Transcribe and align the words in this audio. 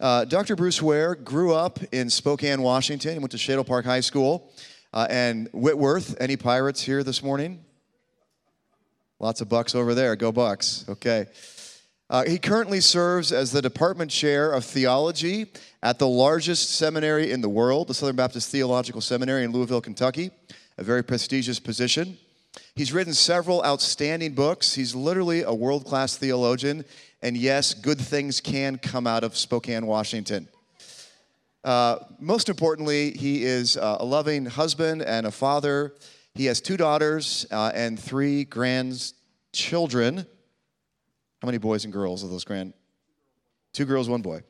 Uh, 0.00 0.24
Dr. 0.24 0.56
Bruce 0.56 0.82
Ware 0.82 1.14
grew 1.14 1.54
up 1.54 1.78
in 1.92 2.10
Spokane, 2.10 2.62
Washington. 2.62 3.12
He 3.12 3.18
went 3.18 3.32
to 3.32 3.38
Shadle 3.38 3.66
Park 3.66 3.84
High 3.84 4.00
School 4.00 4.50
uh, 4.92 5.06
and 5.10 5.48
Whitworth. 5.52 6.16
Any 6.20 6.36
pirates 6.36 6.80
here 6.80 7.02
this 7.02 7.22
morning? 7.22 7.64
Lots 9.18 9.40
of 9.40 9.48
bucks 9.48 9.74
over 9.74 9.94
there. 9.94 10.16
Go 10.16 10.32
Bucks. 10.32 10.84
Okay. 10.88 11.26
Uh, 12.10 12.24
he 12.26 12.38
currently 12.38 12.80
serves 12.80 13.32
as 13.32 13.50
the 13.50 13.62
department 13.62 14.10
chair 14.10 14.52
of 14.52 14.64
theology 14.64 15.46
at 15.82 15.98
the 15.98 16.06
largest 16.06 16.76
seminary 16.76 17.30
in 17.30 17.40
the 17.40 17.48
world, 17.48 17.88
the 17.88 17.94
Southern 17.94 18.16
Baptist 18.16 18.50
Theological 18.50 19.00
Seminary 19.00 19.44
in 19.44 19.52
Louisville, 19.52 19.80
Kentucky, 19.80 20.30
a 20.76 20.84
very 20.84 21.02
prestigious 21.02 21.58
position. 21.58 22.18
He's 22.76 22.92
written 22.92 23.14
several 23.14 23.64
outstanding 23.64 24.34
books. 24.34 24.74
He's 24.74 24.94
literally 24.94 25.42
a 25.42 25.54
world 25.54 25.86
class 25.86 26.16
theologian. 26.16 26.84
And 27.24 27.38
yes, 27.38 27.72
good 27.72 27.98
things 27.98 28.38
can 28.38 28.76
come 28.76 29.06
out 29.06 29.24
of 29.24 29.34
Spokane, 29.34 29.86
Washington. 29.86 30.46
Uh, 31.64 32.00
most 32.20 32.50
importantly, 32.50 33.12
he 33.12 33.44
is 33.44 33.78
uh, 33.78 33.96
a 33.98 34.04
loving 34.04 34.44
husband 34.44 35.00
and 35.00 35.26
a 35.26 35.30
father. 35.30 35.94
He 36.34 36.44
has 36.44 36.60
two 36.60 36.76
daughters 36.76 37.46
uh, 37.50 37.72
and 37.74 37.98
three 37.98 38.44
grandchildren. 38.44 40.18
How 41.40 41.46
many 41.46 41.56
boys 41.56 41.84
and 41.84 41.92
girls 41.94 42.22
are 42.22 42.28
those 42.28 42.44
grand? 42.44 42.74
Two 43.72 43.86
girls, 43.86 44.06
one 44.06 44.20
boy. 44.20 44.42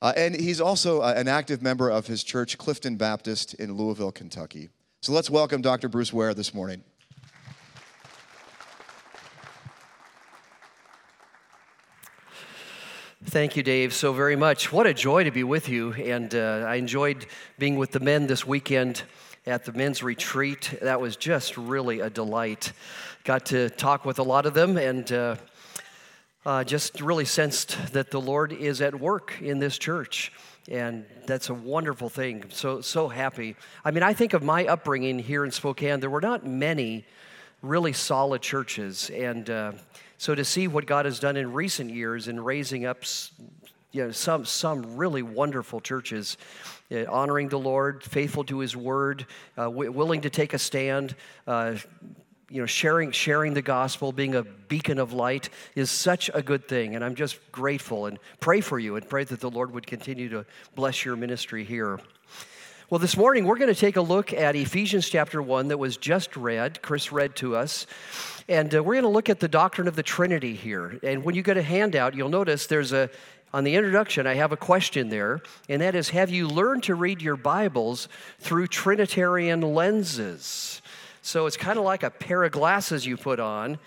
Uh, 0.00 0.14
and 0.16 0.34
he's 0.34 0.62
also 0.62 1.02
uh, 1.02 1.12
an 1.14 1.28
active 1.28 1.60
member 1.60 1.90
of 1.90 2.06
his 2.06 2.24
church, 2.24 2.56
Clifton 2.56 2.96
Baptist, 2.96 3.52
in 3.52 3.74
Louisville, 3.74 4.12
Kentucky. 4.12 4.70
So 5.02 5.12
let's 5.12 5.28
welcome 5.28 5.60
Dr. 5.60 5.90
Bruce 5.90 6.14
Ware 6.14 6.32
this 6.32 6.54
morning. 6.54 6.82
Thank 13.24 13.56
you, 13.56 13.64
Dave, 13.64 13.92
so 13.94 14.12
very 14.12 14.36
much. 14.36 14.72
What 14.72 14.86
a 14.86 14.94
joy 14.94 15.24
to 15.24 15.32
be 15.32 15.42
with 15.42 15.68
you. 15.68 15.92
And 15.92 16.32
uh, 16.32 16.64
I 16.68 16.76
enjoyed 16.76 17.26
being 17.58 17.74
with 17.74 17.90
the 17.90 17.98
men 17.98 18.28
this 18.28 18.46
weekend 18.46 19.02
at 19.44 19.64
the 19.64 19.72
men's 19.72 20.04
retreat. 20.04 20.78
That 20.82 21.00
was 21.00 21.16
just 21.16 21.56
really 21.56 21.98
a 21.98 22.10
delight. 22.10 22.72
Got 23.24 23.46
to 23.46 23.70
talk 23.70 24.04
with 24.04 24.20
a 24.20 24.22
lot 24.22 24.46
of 24.46 24.54
them 24.54 24.76
and 24.76 25.10
uh, 25.10 25.34
uh, 26.46 26.62
just 26.62 27.00
really 27.00 27.24
sensed 27.24 27.92
that 27.92 28.12
the 28.12 28.20
Lord 28.20 28.52
is 28.52 28.80
at 28.80 28.94
work 28.94 29.34
in 29.42 29.58
this 29.58 29.78
church. 29.78 30.32
And 30.68 31.04
that's 31.26 31.48
a 31.48 31.54
wonderful 31.54 32.08
thing. 32.08 32.44
So, 32.50 32.80
so 32.80 33.08
happy. 33.08 33.56
I 33.84 33.90
mean, 33.90 34.04
I 34.04 34.12
think 34.12 34.32
of 34.32 34.44
my 34.44 34.64
upbringing 34.66 35.18
here 35.18 35.44
in 35.44 35.50
Spokane, 35.50 35.98
there 35.98 36.08
were 36.08 36.20
not 36.20 36.46
many 36.46 37.04
really 37.62 37.92
solid 37.92 38.42
churches. 38.42 39.10
And 39.10 39.50
uh, 39.50 39.72
so 40.18 40.34
to 40.34 40.44
see 40.44 40.68
what 40.68 40.84
God 40.84 41.04
has 41.04 41.18
done 41.20 41.36
in 41.36 41.52
recent 41.52 41.90
years 41.90 42.28
in 42.28 42.40
raising 42.40 42.84
up 42.84 43.04
you 43.92 44.04
know, 44.04 44.10
some, 44.10 44.44
some 44.44 44.96
really 44.96 45.22
wonderful 45.22 45.80
churches, 45.80 46.36
uh, 46.92 47.04
honoring 47.08 47.48
the 47.48 47.58
Lord, 47.58 48.02
faithful 48.02 48.44
to 48.44 48.58
His 48.58 48.76
word, 48.76 49.26
uh, 49.56 49.64
w- 49.64 49.90
willing 49.90 50.20
to 50.22 50.30
take 50.30 50.52
a 50.52 50.58
stand, 50.58 51.14
uh, 51.46 51.76
you 52.50 52.60
know, 52.60 52.66
sharing, 52.66 53.12
sharing 53.12 53.54
the 53.54 53.62
gospel, 53.62 54.12
being 54.12 54.34
a 54.34 54.42
beacon 54.42 54.98
of 54.98 55.12
light 55.12 55.50
is 55.74 55.90
such 55.90 56.30
a 56.34 56.42
good 56.42 56.66
thing. 56.66 56.94
And 56.94 57.04
I'm 57.04 57.14
just 57.14 57.38
grateful 57.52 58.06
and 58.06 58.18
pray 58.40 58.60
for 58.60 58.78
you 58.78 58.96
and 58.96 59.08
pray 59.08 59.24
that 59.24 59.40
the 59.40 59.50
Lord 59.50 59.72
would 59.72 59.86
continue 59.86 60.28
to 60.30 60.44
bless 60.74 61.04
your 61.04 61.16
ministry 61.16 61.64
here. 61.64 62.00
Well, 62.90 62.98
this 62.98 63.18
morning 63.18 63.44
we're 63.44 63.58
going 63.58 63.68
to 63.68 63.78
take 63.78 63.96
a 63.96 64.00
look 64.00 64.32
at 64.32 64.56
Ephesians 64.56 65.10
chapter 65.10 65.42
1 65.42 65.68
that 65.68 65.76
was 65.76 65.98
just 65.98 66.34
read. 66.38 66.80
Chris 66.80 67.12
read 67.12 67.36
to 67.36 67.54
us. 67.54 67.86
And 68.48 68.74
uh, 68.74 68.82
we're 68.82 68.94
going 68.94 69.02
to 69.02 69.10
look 69.10 69.28
at 69.28 69.40
the 69.40 69.46
doctrine 69.48 69.88
of 69.88 69.94
the 69.94 70.02
Trinity 70.02 70.54
here. 70.54 70.98
And 71.02 71.22
when 71.22 71.34
you 71.34 71.42
get 71.42 71.58
a 71.58 71.62
handout, 71.62 72.14
you'll 72.14 72.30
notice 72.30 72.66
there's 72.66 72.94
a, 72.94 73.10
on 73.52 73.64
the 73.64 73.74
introduction, 73.74 74.26
I 74.26 74.36
have 74.36 74.52
a 74.52 74.56
question 74.56 75.10
there, 75.10 75.42
and 75.68 75.82
that 75.82 75.94
is 75.94 76.08
Have 76.08 76.30
you 76.30 76.48
learned 76.48 76.84
to 76.84 76.94
read 76.94 77.20
your 77.20 77.36
Bibles 77.36 78.08
through 78.38 78.68
Trinitarian 78.68 79.60
lenses? 79.60 80.80
So 81.20 81.44
it's 81.44 81.58
kind 81.58 81.78
of 81.78 81.84
like 81.84 82.04
a 82.04 82.10
pair 82.10 82.42
of 82.42 82.52
glasses 82.52 83.04
you 83.04 83.18
put 83.18 83.38
on 83.38 83.78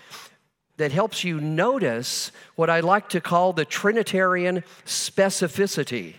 that 0.76 0.92
helps 0.92 1.24
you 1.24 1.40
notice 1.40 2.30
what 2.54 2.70
I 2.70 2.78
like 2.78 3.08
to 3.08 3.20
call 3.20 3.52
the 3.52 3.64
Trinitarian 3.64 4.62
specificity 4.86 6.14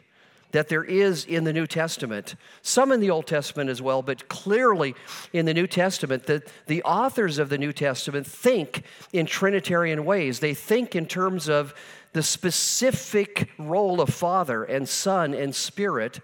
that 0.53 0.69
there 0.69 0.83
is 0.83 1.25
in 1.25 1.43
the 1.43 1.51
New 1.51 1.67
Testament, 1.67 2.35
some 2.61 2.91
in 2.91 2.99
the 2.99 3.09
Old 3.09 3.27
Testament 3.27 3.69
as 3.69 3.81
well, 3.81 4.01
but 4.01 4.29
clearly 4.29 4.95
in 5.33 5.45
the 5.45 5.53
New 5.53 5.67
Testament, 5.67 6.25
that 6.27 6.47
the 6.67 6.81
authors 6.83 7.39
of 7.39 7.49
the 7.49 7.57
New 7.57 7.73
Testament 7.73 8.25
think 8.25 8.83
in 9.11 9.25
Trinitarian 9.25 10.05
ways. 10.05 10.39
They 10.39 10.53
think 10.53 10.95
in 10.95 11.07
terms 11.07 11.49
of 11.49 11.73
the 12.13 12.23
specific 12.23 13.49
role 13.57 13.99
of 13.99 14.09
Father 14.09 14.63
and 14.63 14.87
Son 14.87 15.33
and 15.33 15.53
Spirit 15.53 16.21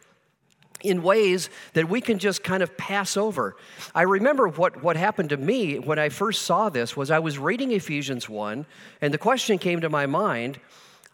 in 0.82 1.02
ways 1.02 1.50
that 1.74 1.90
we 1.90 2.00
can 2.00 2.20
just 2.20 2.44
kind 2.44 2.64
of 2.64 2.78
pass 2.78 3.18
over. 3.18 3.56
I 3.94 4.04
remember 4.04 4.48
what, 4.48 4.82
what 4.84 4.96
happened 4.96 5.30
to 5.30 5.38
me 5.38 5.80
when 5.80 6.00
I 6.00 6.10
first 6.10 6.44
saw 6.44 6.70
this 6.70 6.96
was 6.96 7.12
I 7.12 7.20
was 7.20 7.38
reading 7.38 7.72
Ephesians 7.72 8.30
1, 8.30 8.66
and 9.02 9.14
the 9.14 9.18
question 9.18 9.58
came 9.58 9.82
to 9.82 9.90
my 9.90 10.06
mind, 10.06 10.60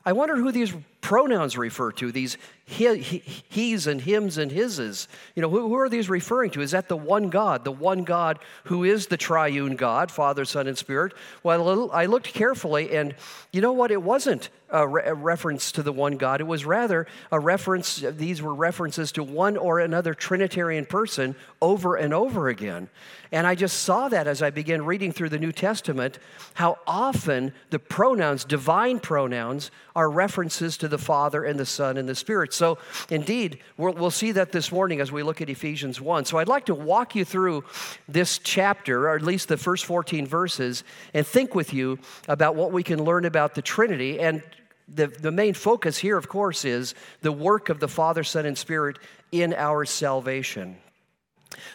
I 0.05 0.11
wonder 0.11 0.35
who 0.35 0.51
these 0.51 0.71
pronouns 1.01 1.57
refer 1.57 1.91
to, 1.93 2.11
these 2.11 2.37
he, 2.67 2.97
he, 2.97 3.23
he's 3.47 3.85
and 3.85 4.01
hims 4.01 4.39
and 4.39 4.51
hises. 4.51 5.07
You 5.35 5.43
know, 5.43 5.49
who, 5.49 5.67
who 5.69 5.75
are 5.75 5.87
these 5.87 6.09
referring 6.09 6.49
to? 6.51 6.61
Is 6.61 6.71
that 6.71 6.89
the 6.89 6.97
one 6.97 7.29
God, 7.29 7.63
the 7.63 7.71
one 7.71 8.03
God 8.03 8.39
who 8.65 8.83
is 8.83 9.05
the 9.05 9.17
triune 9.17 9.75
God, 9.75 10.09
Father, 10.09 10.45
Son, 10.45 10.67
and 10.67 10.77
Spirit? 10.77 11.13
Well, 11.43 11.91
I 11.91 12.07
looked 12.07 12.33
carefully, 12.33 12.95
and 12.95 13.13
you 13.53 13.61
know 13.61 13.71
what? 13.71 13.91
It 13.91 14.01
wasn't 14.01 14.49
a, 14.69 14.87
re- 14.87 15.03
a 15.05 15.13
reference 15.13 15.71
to 15.73 15.83
the 15.83 15.91
one 15.91 16.17
God. 16.17 16.41
It 16.41 16.45
was 16.47 16.65
rather 16.65 17.05
a 17.31 17.39
reference, 17.39 17.97
these 17.97 18.41
were 18.41 18.53
references 18.53 19.11
to 19.13 19.23
one 19.23 19.57
or 19.57 19.79
another 19.79 20.13
Trinitarian 20.13 20.85
person 20.85 21.35
over 21.61 21.95
and 21.95 22.13
over 22.13 22.49
again. 22.49 22.89
And 23.31 23.45
I 23.45 23.55
just 23.55 23.83
saw 23.83 24.09
that 24.09 24.27
as 24.27 24.41
I 24.41 24.49
began 24.49 24.85
reading 24.85 25.11
through 25.11 25.29
the 25.29 25.39
New 25.39 25.51
Testament, 25.51 26.19
how 26.55 26.79
often 26.87 27.53
the 27.69 27.79
pronouns, 27.79 28.43
divine 28.43 28.99
pronouns, 28.99 29.71
are 29.95 30.09
references 30.09 30.77
to 30.77 30.87
the 30.87 30.97
Father 30.97 31.43
and 31.43 31.59
the 31.59 31.65
Son 31.65 31.97
and 31.97 32.07
the 32.07 32.15
Spirit. 32.15 32.53
So, 32.55 32.77
indeed, 33.09 33.59
we'll, 33.77 33.93
we'll 33.93 34.11
see 34.11 34.31
that 34.31 34.51
this 34.51 34.71
morning 34.71 35.01
as 35.01 35.11
we 35.11 35.23
look 35.23 35.41
at 35.41 35.49
Ephesians 35.49 35.99
1. 36.01 36.25
So, 36.25 36.37
I'd 36.37 36.47
like 36.47 36.65
to 36.65 36.75
walk 36.75 37.15
you 37.15 37.25
through 37.25 37.63
this 38.07 38.39
chapter, 38.39 39.09
or 39.09 39.15
at 39.15 39.21
least 39.21 39.47
the 39.47 39.57
first 39.57 39.85
14 39.85 40.25
verses, 40.25 40.83
and 41.13 41.25
think 41.25 41.53
with 41.53 41.73
you 41.73 41.99
about 42.27 42.55
what 42.55 42.71
we 42.71 42.83
can 42.83 43.03
learn 43.03 43.25
about 43.25 43.55
the 43.55 43.61
Trinity. 43.61 44.19
And 44.19 44.41
the, 44.87 45.07
the 45.07 45.31
main 45.31 45.53
focus 45.53 45.97
here, 45.97 46.17
of 46.17 46.29
course, 46.29 46.65
is 46.65 46.95
the 47.21 47.31
work 47.31 47.69
of 47.69 47.79
the 47.79 47.87
Father, 47.87 48.23
Son, 48.23 48.45
and 48.45 48.57
Spirit 48.57 48.99
in 49.31 49.53
our 49.53 49.85
salvation. 49.85 50.77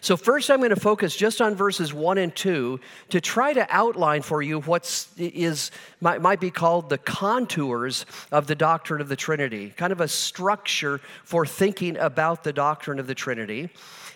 So, 0.01 0.17
first, 0.17 0.51
I'm 0.51 0.59
going 0.59 0.71
to 0.71 0.77
focus 0.77 1.17
just 1.17 1.41
on 1.41 1.55
verses 1.55 1.93
1 1.93 2.19
and 2.19 2.35
2 2.35 2.81
to 3.11 3.21
try 3.21 3.53
to 3.53 3.67
outline 3.71 4.23
for 4.23 4.43
you 4.43 4.61
what 4.61 5.07
is, 5.17 5.71
might, 6.01 6.21
might 6.21 6.41
be 6.41 6.51
called 6.51 6.89
the 6.89 6.99
contours 6.99 8.07
of 8.33 8.47
the 8.47 8.55
doctrine 8.55 9.01
of 9.01 9.09
the 9.09 9.17
Trinity, 9.17 9.73
kind 9.77 9.93
of 9.93 10.01
a 10.01 10.09
structure 10.09 11.01
for 11.25 11.45
thinking 11.45 11.97
about 11.97 12.45
the 12.45 12.53
doctrine 12.53 12.99
of 12.99 13.07
the 13.07 13.15
Trinity. 13.15 13.71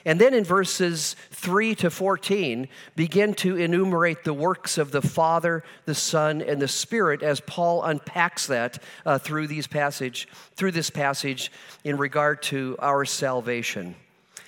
And 0.07 0.21
then 0.21 0.35
in 0.35 0.45
verses 0.45 1.17
3 1.31 1.75
to 1.77 1.91
14, 1.91 2.69
begin 2.95 3.35
to 3.35 3.57
enumerate 3.57 4.23
the 4.25 4.35
works 4.35 4.77
of 4.77 4.91
the 4.91 5.01
Father, 5.01 5.65
the 5.87 5.95
Son, 5.95 6.43
and 6.43 6.61
the 6.61 6.69
Spirit 6.69 7.23
as 7.23 7.41
Paul 7.41 7.83
unpacks 7.83 8.47
that 8.49 8.83
uh, 9.07 9.19
through, 9.19 9.47
these 9.47 9.67
passage, 9.67 10.29
through 10.57 10.73
this 10.73 10.91
passage 10.91 11.51
in 11.85 11.97
regard 11.97 12.43
to 12.43 12.77
our 12.81 13.05
salvation. 13.05 13.95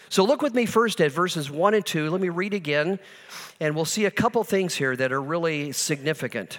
So 0.09 0.25
look 0.25 0.43
with 0.43 0.55
me 0.55 0.67
first 0.67 1.01
at 1.01 1.11
verses 1.11 1.51
1 1.51 1.75
and 1.75 1.85
2. 1.85 2.11
Let 2.11 2.21
me 2.21 2.29
read 2.29 2.55
again, 2.55 2.99
and 3.61 3.75
we'll 3.75 3.85
see 3.85 4.05
a 4.05 4.11
couple 4.11 4.45
things 4.45 4.75
here 4.75 4.95
that 4.97 5.13
are 5.13 5.21
really 5.21 5.73
significant. 5.73 6.59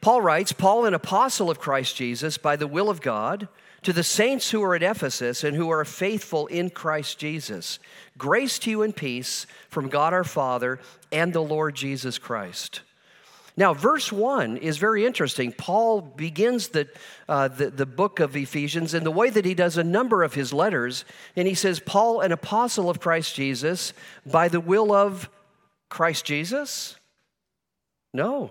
Paul 0.00 0.20
writes 0.20 0.52
Paul, 0.52 0.84
an 0.84 0.94
apostle 0.94 1.50
of 1.50 1.58
Christ 1.58 1.96
Jesus, 1.96 2.38
by 2.38 2.56
the 2.56 2.66
will 2.66 2.90
of 2.90 3.00
God, 3.00 3.48
to 3.82 3.92
the 3.92 4.02
saints 4.02 4.50
who 4.50 4.62
are 4.62 4.74
at 4.74 4.82
Ephesus 4.82 5.44
and 5.44 5.56
who 5.56 5.70
are 5.70 5.84
faithful 5.84 6.46
in 6.48 6.70
Christ 6.70 7.18
Jesus, 7.18 7.78
grace 8.18 8.58
to 8.60 8.70
you 8.70 8.82
and 8.82 8.94
peace 8.94 9.46
from 9.68 9.88
God 9.88 10.12
our 10.12 10.24
Father 10.24 10.80
and 11.12 11.32
the 11.32 11.42
Lord 11.42 11.76
Jesus 11.76 12.18
Christ. 12.18 12.80
Now, 13.56 13.72
verse 13.72 14.12
1 14.12 14.58
is 14.58 14.76
very 14.76 15.06
interesting. 15.06 15.50
Paul 15.50 16.02
begins 16.02 16.68
the, 16.68 16.88
uh, 17.26 17.48
the, 17.48 17.70
the, 17.70 17.86
book 17.86 18.20
of 18.20 18.36
Ephesians 18.36 18.92
in 18.92 19.02
the 19.02 19.10
way 19.10 19.30
that 19.30 19.46
he 19.46 19.54
does 19.54 19.78
a 19.78 19.84
number 19.84 20.22
of 20.22 20.34
his 20.34 20.52
letters. 20.52 21.06
And 21.36 21.48
he 21.48 21.54
says, 21.54 21.80
Paul, 21.80 22.20
an 22.20 22.32
apostle 22.32 22.90
of 22.90 23.00
Christ 23.00 23.34
Jesus, 23.34 23.94
by 24.26 24.48
the 24.48 24.60
will 24.60 24.92
of 24.92 25.30
Christ 25.88 26.26
Jesus? 26.26 26.96
No. 28.12 28.50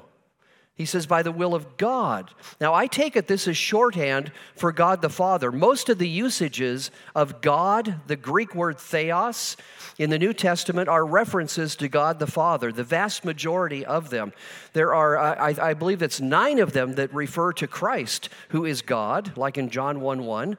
He 0.76 0.86
says, 0.86 1.06
by 1.06 1.24
the 1.24 1.32
will 1.32 1.56
of 1.56 1.78
God. 1.78 2.32
Now, 2.60 2.74
I 2.74 2.88
take 2.88 3.16
it 3.16 3.28
this 3.28 3.48
is 3.48 3.56
shorthand 3.56 4.34
for 4.58 4.74
God 4.74 5.02
the 5.02 5.10
Father. 5.10 5.50
Most 5.50 5.88
of 5.88 6.00
the 6.00 6.08
usages 6.08 6.92
of 7.16 7.40
God, 7.40 8.02
the 8.08 8.18
Greek 8.18 8.54
word 8.54 8.78
theos, 8.78 9.56
in 9.98 10.10
the 10.10 10.20
New 10.20 10.34
Testament 10.34 10.90
are 10.90 11.06
references 11.06 11.78
to 11.78 11.88
God 11.88 12.20
the 12.20 12.28
Father, 12.28 12.74
the 12.74 12.84
vast 12.84 13.24
majority 13.24 13.86
of 13.86 14.10
them. 14.10 14.34
There 14.74 14.94
are, 14.94 15.18
I, 15.18 15.56
I 15.62 15.74
believe 15.74 16.02
it's 16.02 16.20
nine 16.20 16.60
of 16.60 16.74
them 16.74 16.96
that 16.96 17.14
refer 17.14 17.54
to 17.54 17.68
Christ, 17.68 18.28
who 18.50 18.66
is 18.66 18.82
God, 18.82 19.38
like 19.38 19.58
in 19.58 19.70
John 19.70 20.02
1 20.02 20.26
1. 20.26 20.58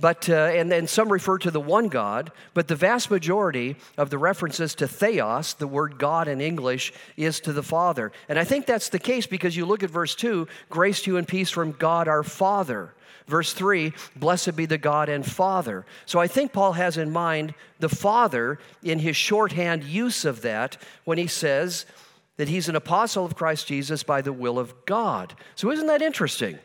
But, 0.00 0.28
uh, 0.28 0.34
and 0.34 0.72
then 0.72 0.88
some 0.88 1.12
refer 1.12 1.38
to 1.38 1.52
the 1.52 1.60
one 1.60 1.86
God, 1.86 2.32
but 2.54 2.66
the 2.66 2.74
vast 2.74 3.12
majority 3.12 3.76
of 3.96 4.10
the 4.10 4.18
references 4.18 4.74
to 4.76 4.88
theos, 4.88 5.54
the 5.54 5.68
word 5.68 5.98
God 5.98 6.26
in 6.26 6.40
English, 6.40 6.92
is 7.16 7.38
to 7.40 7.52
the 7.52 7.62
Father. 7.62 8.10
And 8.28 8.40
I 8.40 8.42
think 8.42 8.66
that's 8.66 8.88
the 8.88 8.98
case 8.98 9.28
because 9.28 9.51
you 9.56 9.66
look 9.66 9.82
at 9.82 9.90
verse 9.90 10.14
2 10.14 10.46
grace 10.70 11.02
to 11.02 11.12
you 11.12 11.16
and 11.16 11.26
peace 11.26 11.50
from 11.50 11.72
God 11.72 12.08
our 12.08 12.22
Father. 12.22 12.92
Verse 13.26 13.52
3, 13.52 13.92
blessed 14.16 14.56
be 14.56 14.66
the 14.66 14.78
God 14.78 15.08
and 15.08 15.24
Father. 15.24 15.86
So 16.06 16.18
I 16.18 16.26
think 16.26 16.52
Paul 16.52 16.72
has 16.72 16.96
in 16.98 17.10
mind 17.10 17.54
the 17.78 17.88
Father 17.88 18.58
in 18.82 18.98
his 18.98 19.16
shorthand 19.16 19.84
use 19.84 20.24
of 20.24 20.42
that 20.42 20.76
when 21.04 21.18
he 21.18 21.28
says 21.28 21.86
that 22.36 22.48
he's 22.48 22.68
an 22.68 22.76
apostle 22.76 23.24
of 23.24 23.36
Christ 23.36 23.68
Jesus 23.68 24.02
by 24.02 24.22
the 24.22 24.32
will 24.32 24.58
of 24.58 24.74
God. 24.86 25.34
So 25.54 25.70
isn't 25.70 25.86
that 25.86 26.02
interesting? 26.02 26.58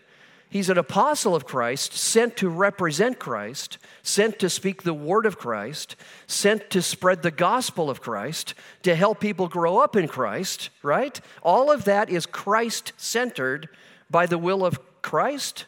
He's 0.50 0.70
an 0.70 0.78
apostle 0.78 1.36
of 1.36 1.46
Christ, 1.46 1.94
sent 1.94 2.38
to 2.38 2.50
represent 2.50 3.20
Christ, 3.20 3.78
sent 4.02 4.40
to 4.40 4.50
speak 4.50 4.84
the 4.84 4.94
word 4.94 5.26
of 5.26 5.38
Christ, 5.38 5.96
sent 6.26 6.70
to 6.70 6.82
spread 6.82 7.22
the 7.22 7.32
gospel 7.32 7.90
of 7.90 8.02
Christ, 8.02 8.54
to 8.84 8.96
help 8.96 9.20
people 9.20 9.48
grow 9.48 9.78
up 9.80 9.96
in 9.96 10.08
Christ, 10.08 10.70
right? 10.82 11.20
All 11.44 11.70
of 11.70 11.84
that 11.84 12.10
is 12.10 12.26
Christ 12.26 12.94
centered 12.96 13.68
by 14.10 14.26
the 14.26 14.38
will 14.38 14.66
of 14.66 14.80
Christ 15.02 15.66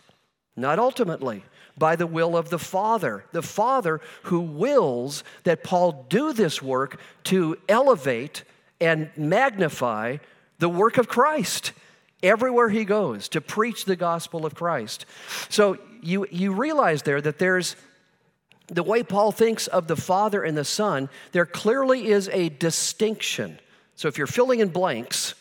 not 0.60 0.78
ultimately, 0.78 1.44
by 1.78 1.96
the 1.96 2.08
will 2.08 2.36
of 2.36 2.50
the 2.50 2.60
Father. 2.60 3.24
The 3.32 3.42
Father 3.42 4.02
who 4.24 4.42
wills 4.42 5.24
that 5.44 5.64
Paul 5.64 6.06
do 6.10 6.34
this 6.34 6.62
work 6.62 7.00
to 7.26 7.58
elevate 7.70 8.44
and 8.82 9.10
magnify 9.16 10.18
the 10.60 10.70
work 10.70 10.98
of 10.98 11.08
Christ 11.08 11.72
everywhere 12.22 12.70
he 12.70 12.86
goes 12.86 13.30
to 13.30 13.42
preach 13.42 13.86
the 13.86 13.96
gospel 13.96 14.46
of 14.46 14.56
Christ. 14.56 15.06
So 15.50 15.78
you, 16.02 16.28
you 16.32 16.54
realize 16.54 17.04
there 17.04 17.22
that 17.22 17.40
there's 17.40 17.76
the 18.68 18.84
way 18.84 19.04
Paul 19.04 19.32
thinks 19.32 19.68
of 19.68 19.88
the 19.88 19.96
Father 19.96 20.44
and 20.44 20.58
the 20.58 20.64
Son, 20.64 21.10
there 21.32 21.46
clearly 21.46 22.08
is 22.08 22.30
a 22.30 22.50
distinction. 22.50 23.60
So 23.96 24.08
if 24.08 24.18
you're 24.18 24.28
filling 24.28 24.60
in 24.60 24.70
blanks, 24.70 25.34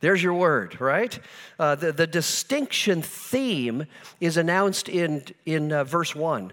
there's 0.00 0.22
your 0.22 0.34
word, 0.34 0.80
right? 0.80 1.16
Uh, 1.58 1.76
the, 1.76 1.92
the 1.92 2.08
distinction 2.08 3.02
theme 3.02 3.86
is 4.20 4.36
announced 4.36 4.88
in, 4.88 5.24
in 5.46 5.72
uh, 5.72 5.84
verse 5.84 6.14
1. 6.14 6.52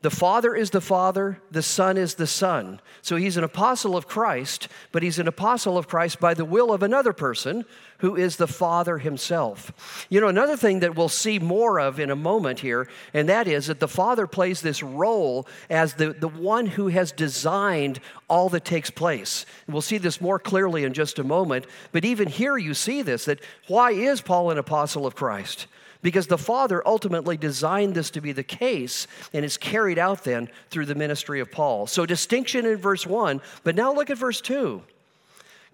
The 0.00 0.10
Father 0.10 0.54
is 0.54 0.70
the 0.70 0.80
Father, 0.80 1.40
the 1.50 1.62
Son 1.62 1.96
is 1.96 2.14
the 2.14 2.26
Son. 2.28 2.80
So 3.02 3.16
he's 3.16 3.36
an 3.36 3.42
apostle 3.42 3.96
of 3.96 4.06
Christ, 4.06 4.68
but 4.92 5.02
he's 5.02 5.18
an 5.18 5.26
apostle 5.26 5.76
of 5.76 5.88
Christ 5.88 6.20
by 6.20 6.34
the 6.34 6.44
will 6.44 6.72
of 6.72 6.84
another 6.84 7.12
person 7.12 7.64
who 7.98 8.14
is 8.14 8.36
the 8.36 8.46
Father 8.46 8.98
himself. 8.98 10.06
You 10.08 10.20
know, 10.20 10.28
another 10.28 10.56
thing 10.56 10.80
that 10.80 10.94
we'll 10.94 11.08
see 11.08 11.40
more 11.40 11.80
of 11.80 11.98
in 11.98 12.12
a 12.12 12.16
moment 12.16 12.60
here, 12.60 12.88
and 13.12 13.28
that 13.28 13.48
is 13.48 13.66
that 13.66 13.80
the 13.80 13.88
Father 13.88 14.28
plays 14.28 14.60
this 14.60 14.84
role 14.84 15.48
as 15.68 15.94
the, 15.94 16.12
the 16.12 16.28
one 16.28 16.66
who 16.66 16.86
has 16.88 17.10
designed 17.10 17.98
all 18.28 18.48
that 18.50 18.64
takes 18.64 18.90
place. 18.90 19.46
We'll 19.66 19.82
see 19.82 19.98
this 19.98 20.20
more 20.20 20.38
clearly 20.38 20.84
in 20.84 20.94
just 20.94 21.18
a 21.18 21.24
moment, 21.24 21.66
but 21.90 22.04
even 22.04 22.28
here 22.28 22.56
you 22.56 22.72
see 22.72 23.02
this 23.02 23.24
that 23.24 23.40
why 23.66 23.90
is 23.90 24.20
Paul 24.20 24.52
an 24.52 24.58
apostle 24.58 25.06
of 25.06 25.16
Christ? 25.16 25.66
Because 26.02 26.26
the 26.26 26.38
Father 26.38 26.82
ultimately 26.86 27.36
designed 27.36 27.94
this 27.94 28.10
to 28.10 28.20
be 28.20 28.32
the 28.32 28.42
case 28.42 29.06
and 29.32 29.44
is 29.44 29.56
carried 29.56 29.98
out 29.98 30.24
then 30.24 30.48
through 30.70 30.86
the 30.86 30.94
ministry 30.94 31.40
of 31.40 31.50
Paul. 31.50 31.86
So, 31.86 32.06
distinction 32.06 32.66
in 32.66 32.76
verse 32.76 33.06
1, 33.06 33.40
but 33.64 33.74
now 33.74 33.92
look 33.92 34.10
at 34.10 34.18
verse 34.18 34.40
2. 34.40 34.82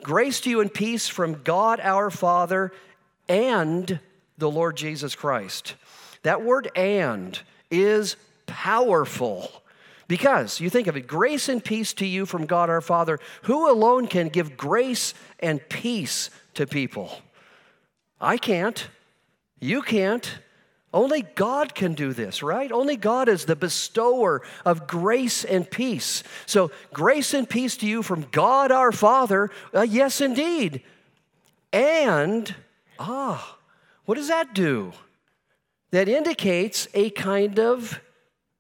Grace 0.03 0.41
to 0.43 0.51
you 0.51 0.61
and 0.61 0.73
peace 0.73 1.09
from 1.09 1.43
God 1.43 1.81
our 1.81 2.11
Father 2.11 2.73
and 3.29 3.99
the 4.39 4.51
Lord 4.51 4.77
Jesus 4.77 5.15
Christ. 5.15 5.75
That 6.23 6.43
word 6.43 6.71
and 6.75 7.39
is 7.71 8.17
powerful. 8.47 9.51
Because 10.07 10.61
you 10.61 10.69
think 10.69 10.87
of 10.87 10.97
it, 10.97 11.07
grace 11.07 11.49
and 11.49 11.65
peace 11.65 11.95
to 11.95 12.07
you 12.07 12.27
from 12.27 12.47
God 12.47 12.69
our 12.69 12.83
Father, 12.83 13.19
who 13.43 13.71
alone 13.71 14.07
can 14.07 14.29
give 14.29 14.57
grace 14.57 15.15
and 15.41 15.67
peace 15.69 16.31
to 16.55 16.67
people? 16.67 17.11
I 18.21 18.37
can't. 18.37 18.87
You 19.65 19.81
can't. 19.81 20.31
Only 20.93 21.23
God 21.23 21.75
can 21.75 21.95
do 21.95 22.13
this, 22.13 22.43
right? 22.43 22.71
Only 22.71 22.99
God 22.99 23.31
is 23.31 23.47
the 23.47 23.57
bestower 23.57 24.43
of 24.63 24.87
grace 24.87 25.43
and 25.43 25.69
peace. 25.69 26.23
So, 26.45 26.71
grace 26.93 27.33
and 27.33 27.49
peace 27.49 27.79
to 27.79 27.87
you 27.87 28.03
from 28.03 28.27
God 28.31 28.71
our 28.71 28.93
Father, 28.93 29.51
uh, 29.75 29.81
yes, 29.81 30.21
indeed. 30.21 30.83
And, 31.73 32.55
ah, 32.99 33.57
what 34.05 34.17
does 34.17 34.29
that 34.29 34.55
do? 34.55 34.93
That 35.93 36.11
indicates 36.11 36.87
a 36.93 37.09
kind 37.09 37.59
of 37.59 37.99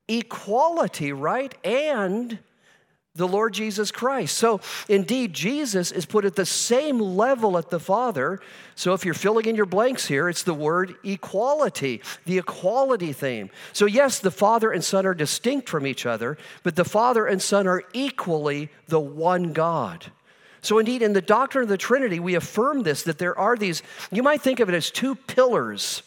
equality, 0.09 1.13
right? 1.13 1.55
And 1.63 2.39
the 3.17 3.29
Lord 3.29 3.55
Jesus 3.55 3.93
Christ. 3.93 4.37
So, 4.37 4.61
indeed, 4.89 5.35
Jesus 5.35 5.93
is 5.93 6.05
put 6.05 6.25
at 6.25 6.35
the 6.35 6.45
same 6.45 6.99
level 6.99 7.57
at 7.57 7.71
the 7.71 7.79
Father. 7.79 8.41
So, 8.75 8.93
if 8.93 9.05
you're 9.05 9.15
filling 9.15 9.47
in 9.47 9.55
your 9.55 9.67
blanks 9.67 10.07
here, 10.07 10.29
it's 10.29 10.43
the 10.43 10.53
word 10.53 10.97
equality, 11.05 12.03
the 12.25 12.39
equality 12.39 13.13
theme. 13.13 13.51
So, 13.73 13.87
yes, 13.87 14.19
the 14.19 14.33
Father 14.33 14.73
and 14.73 14.83
Son 14.83 15.07
are 15.07 15.15
distinct 15.15 15.69
from 15.69 15.87
each 15.87 16.07
other, 16.07 16.37
but 16.65 16.75
the 16.75 16.85
Father 16.85 17.25
and 17.25 17.41
Son 17.41 17.69
are 17.69 17.85
equally 17.93 18.69
the 18.89 18.99
one 18.99 19.53
God. 19.53 20.07
So, 20.61 20.81
indeed, 20.81 21.01
in 21.01 21.13
the 21.13 21.23
doctrine 21.23 21.63
of 21.63 21.69
the 21.69 21.79
Trinity, 21.79 22.19
we 22.19 22.35
affirm 22.35 22.83
this 22.83 23.05
that 23.05 23.19
there 23.19 23.39
are 23.39 23.57
these, 23.57 23.85
you 24.11 24.25
might 24.25 24.43
think 24.43 24.59
of 24.59 24.69
it 24.69 24.75
as 24.75 24.91
two 24.91 25.15
pillars 25.15 26.03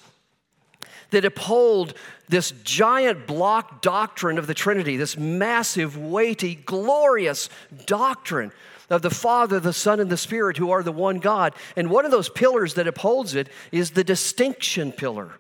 that 1.12 1.26
uphold 1.26 1.94
this 2.30 2.52
giant 2.64 3.28
block 3.28 3.82
doctrine 3.82 4.38
of 4.38 4.48
the 4.48 4.54
Trinity, 4.54 4.98
this 4.98 5.18
massive, 5.18 5.98
weighty, 5.98 6.56
glorious 6.56 7.50
doctrine 7.86 8.52
of 8.90 9.02
the 9.02 9.10
Father, 9.10 9.60
the 9.60 9.74
Son, 9.74 10.00
and 10.00 10.10
the 10.10 10.18
Spirit, 10.18 10.58
who 10.58 10.72
are 10.72 10.84
the 10.84 10.92
one 10.92 11.20
God. 11.20 11.54
And 11.76 11.90
one 11.90 12.06
of 12.06 12.12
those 12.12 12.30
pillars 12.30 12.76
that 12.76 12.88
upholds 12.88 13.36
it 13.36 13.50
is 13.72 13.92
the 13.92 14.04
distinction 14.04 14.92
pillar. 14.92 15.32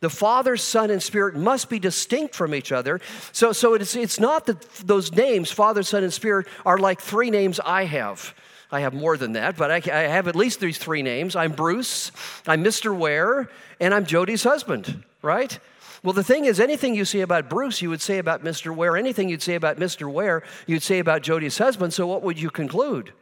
The 0.00 0.10
Father, 0.10 0.56
Son, 0.56 0.90
and 0.90 1.02
Spirit 1.02 1.34
must 1.34 1.70
be 1.70 1.78
distinct 1.78 2.34
from 2.34 2.54
each 2.54 2.72
other. 2.72 3.00
So, 3.32 3.52
so 3.52 3.74
it's, 3.74 3.96
it's 3.96 4.20
not 4.20 4.46
that 4.46 4.60
those 4.86 5.12
names, 5.12 5.50
Father, 5.50 5.82
Son, 5.82 6.02
and 6.02 6.12
Spirit, 6.12 6.46
are 6.66 6.78
like 6.78 7.00
three 7.00 7.30
names 7.30 7.58
I 7.60 7.84
have. 7.84 8.34
I 8.74 8.80
have 8.80 8.92
more 8.92 9.16
than 9.16 9.34
that, 9.34 9.56
but 9.56 9.70
I, 9.70 9.76
I 9.76 10.08
have 10.08 10.26
at 10.26 10.34
least 10.34 10.58
these 10.58 10.78
three 10.78 11.02
names. 11.02 11.36
I'm 11.36 11.52
Bruce, 11.52 12.10
I'm 12.44 12.64
Mr. 12.64 12.96
Ware, 12.96 13.48
and 13.78 13.94
I'm 13.94 14.04
Jody's 14.04 14.42
husband, 14.42 15.04
right? 15.22 15.56
Well, 16.02 16.12
the 16.12 16.24
thing 16.24 16.44
is, 16.44 16.58
anything 16.58 16.96
you 16.96 17.04
say 17.04 17.20
about 17.20 17.48
Bruce, 17.48 17.80
you 17.80 17.88
would 17.90 18.02
say 18.02 18.18
about 18.18 18.42
Mr. 18.42 18.74
Ware. 18.74 18.96
Anything 18.96 19.28
you'd 19.28 19.42
say 19.42 19.54
about 19.54 19.78
Mr. 19.78 20.12
Ware, 20.12 20.42
you'd 20.66 20.82
say 20.82 20.98
about 20.98 21.22
Jody's 21.22 21.56
husband. 21.56 21.94
So, 21.94 22.08
what 22.08 22.22
would 22.22 22.36
you 22.38 22.50
conclude? 22.50 23.12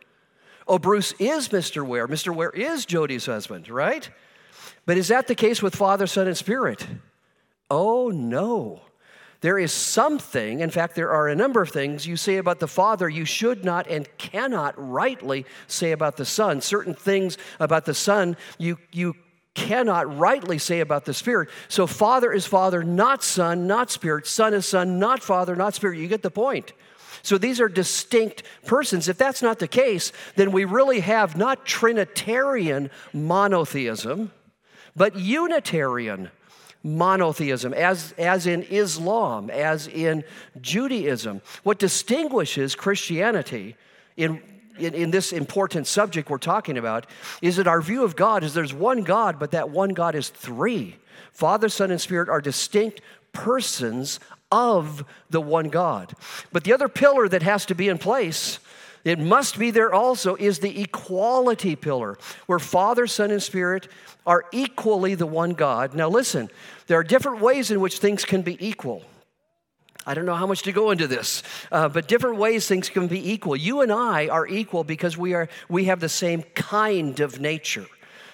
Oh, 0.67 0.79
Bruce 0.79 1.12
is 1.19 1.50
Mr. 1.50 1.87
Ware. 1.87 2.09
Mr. 2.09 2.35
Ware 2.35 2.50
is 2.50 2.87
Jody's 2.87 3.27
husband, 3.27 3.69
right? 3.69 4.09
But 4.87 4.97
is 4.97 5.09
that 5.09 5.27
the 5.27 5.35
case 5.35 5.62
with 5.62 5.77
Father, 5.77 6.07
Son, 6.07 6.29
and 6.29 6.37
Spirit? 6.37 6.87
Oh, 7.71 8.09
no. 8.09 8.81
There 9.43 9.59
is 9.59 9.73
something, 9.73 10.61
in 10.61 10.71
fact, 10.71 10.95
there 10.95 11.11
are 11.11 11.29
a 11.29 11.35
number 11.35 11.61
of 11.61 11.71
things 11.71 12.07
you 12.07 12.17
say 12.17 12.37
about 12.37 12.61
the 12.61 12.69
Father 12.69 13.09
you 13.09 13.25
should 13.25 13.65
not 13.65 13.89
and 13.89 14.09
cannot 14.17 14.75
rightly 14.77 15.45
say 15.67 15.91
about 15.91 16.17
the 16.17 16.25
Son. 16.25 16.61
Certain 16.61 16.95
things 16.95 17.37
about 17.59 17.85
the 17.85 17.93
Son 17.93 18.37
you, 18.57 18.79
you 18.93 19.17
cannot 19.55 20.17
rightly 20.17 20.59
say 20.59 20.79
about 20.79 21.07
the 21.07 21.13
Spirit. 21.13 21.49
So, 21.69 21.89
Father 21.89 22.33
is 22.33 22.47
Father, 22.47 22.85
not 22.85 23.25
Son, 23.25 23.67
not 23.67 23.91
Spirit. 23.91 24.29
Son 24.29 24.55
is 24.55 24.65
Son, 24.65 25.01
not 25.01 25.25
Father, 25.25 25.57
not 25.57 25.75
Spirit. 25.75 25.99
You 25.99 26.07
get 26.07 26.23
the 26.23 26.31
point. 26.31 26.73
So, 27.25 27.37
these 27.37 27.61
are 27.61 27.69
distinct 27.69 28.45
persons. 28.65 29.09
If 29.09 29.19
that's 29.19 29.43
not 29.43 29.59
the 29.59 29.69
case, 29.69 30.13
then 30.37 30.53
we 30.53 30.65
really 30.65 31.01
have 31.01 31.37
not 31.37 31.67
Trinitarian 31.67 32.91
monotheism, 33.13 34.31
but 34.95 35.17
Unitarian 35.17 36.31
monotheism, 36.83 37.73
as, 37.75 38.12
as 38.19 38.47
in 38.47 38.62
Islam, 38.65 39.51
as 39.51 39.87
in 39.87 40.25
Judaism. 40.61 41.41
What 41.62 41.79
distinguishes 41.79 42.75
Christianity 42.75 43.77
in, 44.17 44.43
in, 44.79 44.95
in, 44.95 45.11
this 45.11 45.33
important 45.33 45.87
subject 45.87 46.29
we're 46.29 46.39
talking 46.39 46.77
about 46.77 47.07
is 47.41 47.57
that 47.57 47.67
our 47.67 47.81
view 47.81 48.05
of 48.05 48.17
God 48.17 48.43
is 48.43 48.55
there's 48.55 48.75
one 48.75 49.03
God, 49.03 49.39
but 49.39 49.53
that 49.53 49.71
one 49.71 49.91
God 49.91 50.15
is 50.15 50.29
three. 50.29 50.97
Father, 51.31 51.69
Son, 51.69 51.91
and 51.91 52.01
Spirit 52.01 52.29
are 52.29 52.41
distinct 52.41 53.01
persons 53.33 54.21
of 54.51 55.05
the 55.31 55.41
one 55.41 55.71
God. 55.71 56.15
But 56.53 56.65
the 56.65 56.75
other 56.75 56.89
pillar 56.89 57.29
that 57.29 57.43
has 57.43 57.65
to 57.67 57.75
be 57.75 57.89
in 57.89 57.99
place 57.99 58.59
it 59.05 59.19
must 59.19 59.59
be 59.59 59.71
there 59.71 59.93
also 59.93 60.37
is 60.37 60.61
the 60.61 60.81
equality 60.81 61.77
pillar, 61.77 62.19
where 62.47 62.59
Father, 62.59 63.07
Son, 63.07 63.31
and 63.31 63.43
Spirit 63.43 63.89
are 64.27 64.45
equally 64.53 65.15
the 65.15 65.27
one 65.27 65.55
God. 65.55 65.95
Now, 65.95 66.09
listen, 66.09 66.51
there 66.87 66.99
are 66.99 67.05
different 67.05 67.41
ways 67.41 67.71
in 67.71 67.81
which 67.81 67.99
things 67.99 68.25
can 68.25 68.43
be 68.43 68.57
equal. 68.65 69.03
I 70.07 70.15
don't 70.15 70.27
know 70.27 70.35
how 70.35 70.47
much 70.47 70.63
to 70.63 70.73
go 70.73 70.91
into 70.91 71.07
this, 71.07 71.43
uh, 71.71 71.89
but 71.89 72.09
different 72.09 72.37
ways 72.37 72.67
things 72.67 72.89
can 72.89 73.07
be 73.07 73.33
equal. 73.33 73.55
You 73.55 73.83
and 73.83 73.93
I 73.93 74.29
are 74.29 74.47
equal 74.47 74.83
because 74.83 75.17
we, 75.17 75.35
are, 75.35 75.49
we 75.69 75.85
have 75.85 76.01
the 76.01 76.09
same 76.09 76.43
kind 76.55 77.21
of 77.21 77.41
nature. 77.41 77.87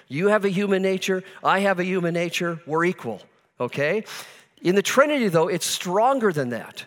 You 0.08 0.28
have 0.28 0.46
a 0.46 0.48
human 0.48 0.80
nature, 0.80 1.22
I 1.44 1.60
have 1.60 1.78
a 1.78 1.84
human 1.84 2.14
nature, 2.14 2.60
we're 2.66 2.86
equal, 2.86 3.20
okay? 3.60 4.04
In 4.62 4.74
the 4.74 4.82
Trinity, 4.82 5.28
though, 5.28 5.48
it's 5.48 5.66
stronger 5.66 6.32
than 6.32 6.50
that. 6.50 6.86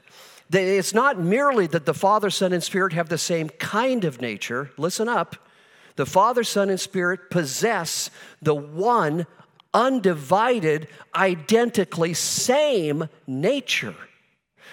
It's 0.53 0.93
not 0.93 1.19
merely 1.19 1.67
that 1.67 1.85
the 1.85 1.93
Father, 1.93 2.29
Son, 2.29 2.53
and 2.53 2.63
Spirit 2.63 2.93
have 2.93 3.09
the 3.09 3.17
same 3.17 3.49
kind 3.49 4.03
of 4.03 4.21
nature. 4.21 4.71
Listen 4.77 5.07
up. 5.07 5.35
The 5.95 6.05
Father, 6.05 6.43
Son, 6.43 6.69
and 6.69 6.79
Spirit 6.79 7.29
possess 7.29 8.09
the 8.41 8.55
one 8.55 9.27
undivided, 9.73 10.87
identically 11.15 12.13
same 12.13 13.07
nature. 13.27 13.95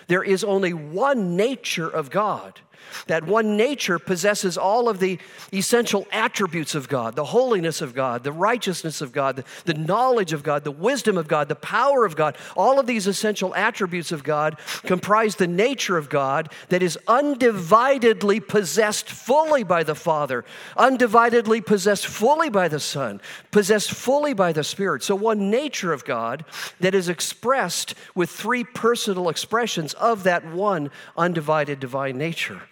There 0.09 0.23
is 0.23 0.43
only 0.43 0.73
one 0.73 1.37
nature 1.37 1.89
of 1.89 2.11
God. 2.11 2.61
That 3.07 3.25
one 3.25 3.57
nature 3.57 3.99
possesses 3.99 4.57
all 4.59 4.89
of 4.89 4.99
the 4.99 5.19
essential 5.53 6.07
attributes 6.13 6.75
of 6.75 6.89
God 6.89 7.17
the 7.17 7.25
holiness 7.25 7.81
of 7.81 7.95
God, 7.95 8.23
the 8.23 8.33
righteousness 8.33 9.01
of 9.01 9.13
God, 9.13 9.37
the, 9.37 9.45
the, 9.65 9.75
knowledge 9.75 10.33
of 10.33 10.43
God, 10.43 10.65
the 10.65 10.71
wisdom 10.71 11.17
of 11.17 11.27
God, 11.27 11.49
the 11.49 11.55
power 11.55 12.05
of 12.05 12.15
God. 12.15 12.37
All 12.57 12.79
of 12.79 12.87
these 12.87 13.07
essential 13.07 13.55
attributes 13.55 14.13
of 14.13 14.23
God 14.23 14.59
comprise 14.85 15.37
the 15.37 15.47
nature 15.47 15.97
of 15.97 16.09
God 16.09 16.53
that 16.69 16.83
is 16.83 16.99
undividedly 17.07 18.47
possessed 18.47 19.11
fully 19.11 19.65
by 19.65 19.83
the 19.83 19.95
Father, 19.95 20.45
undividedly 20.77 21.65
possessed 21.65 22.07
fully 22.07 22.51
by 22.51 22.69
the 22.69 22.81
Son, 22.81 23.21
possessed 23.51 23.91
fully 23.91 24.35
by 24.35 24.53
the 24.53 24.65
Spirit. 24.65 25.03
So, 25.03 25.15
one 25.15 25.51
nature 25.51 25.93
of 25.93 26.05
God 26.05 26.45
that 26.81 26.95
is 26.95 27.09
expressed 27.09 27.95
with 28.15 28.31
three 28.31 28.65
personal 28.65 29.29
expressions 29.29 29.95
of 29.95 30.25
that 30.25 30.47
one 30.47 30.91
undivided 31.17 31.81
divine 31.81 32.17
nature. 32.17 32.63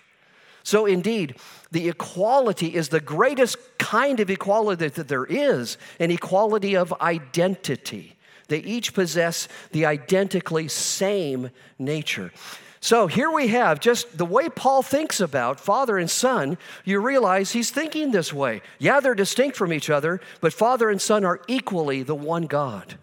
So, 0.67 0.85
indeed, 0.85 1.37
the 1.71 1.89
equality 1.89 2.75
is 2.75 2.89
the 2.89 2.99
greatest 2.99 3.57
kind 3.79 4.19
of 4.19 4.29
equality 4.29 4.89
that 4.89 5.07
there 5.07 5.25
is 5.25 5.79
an 6.01 6.11
equality 6.11 6.75
of 6.75 6.93
identity. 7.01 8.17
They 8.49 8.59
each 8.59 8.93
possess 8.93 9.47
the 9.71 9.87
identically 9.87 10.67
same 10.67 11.51
nature. 11.79 12.33
So 12.81 13.07
here 13.07 13.31
we 13.31 13.47
have 13.47 13.79
just 13.79 14.19
the 14.19 14.25
way 14.25 14.49
Paul 14.49 14.83
thinks 14.83 15.21
about 15.21 15.61
Father 15.61 15.99
and 15.99 16.11
Son. 16.11 16.59
You 16.85 16.99
realize 16.99 17.53
he's 17.53 17.71
thinking 17.71 18.11
this 18.11 18.33
way. 18.33 18.61
Yeah, 18.81 18.99
they're 18.99 19.15
distinct 19.15 19.57
from 19.57 19.73
each 19.73 19.89
other, 19.89 20.21
but 20.41 20.53
Father 20.53 20.91
and 20.91 21.01
Son 21.01 21.25
are 21.25 21.41
equally 21.47 22.03
the 22.03 22.17
one 22.17 22.49
God. 22.49 22.99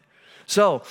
So 0.48 0.84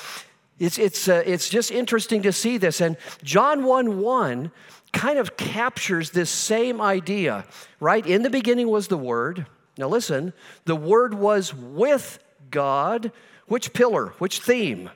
it's, 0.58 0.78
it's, 0.78 1.06
uh, 1.06 1.22
it's 1.26 1.50
just 1.50 1.70
interesting 1.70 2.22
to 2.22 2.32
see 2.32 2.56
this. 2.56 2.80
And 2.80 2.96
John 3.22 3.62
1 3.64 4.00
1 4.00 4.50
kind 4.92 5.18
of 5.18 5.36
captures 5.36 6.10
this 6.10 6.30
same 6.30 6.80
idea, 6.80 7.44
right? 7.80 8.06
In 8.06 8.22
the 8.22 8.30
beginning 8.30 8.68
was 8.68 8.88
the 8.88 8.98
Word. 8.98 9.46
Now 9.78 9.88
listen, 9.88 10.32
the 10.64 10.76
Word 10.76 11.14
was 11.14 11.54
with 11.54 12.18
God. 12.50 13.12
Which 13.46 13.72
pillar? 13.72 14.08
Which 14.18 14.40
theme? 14.40 14.90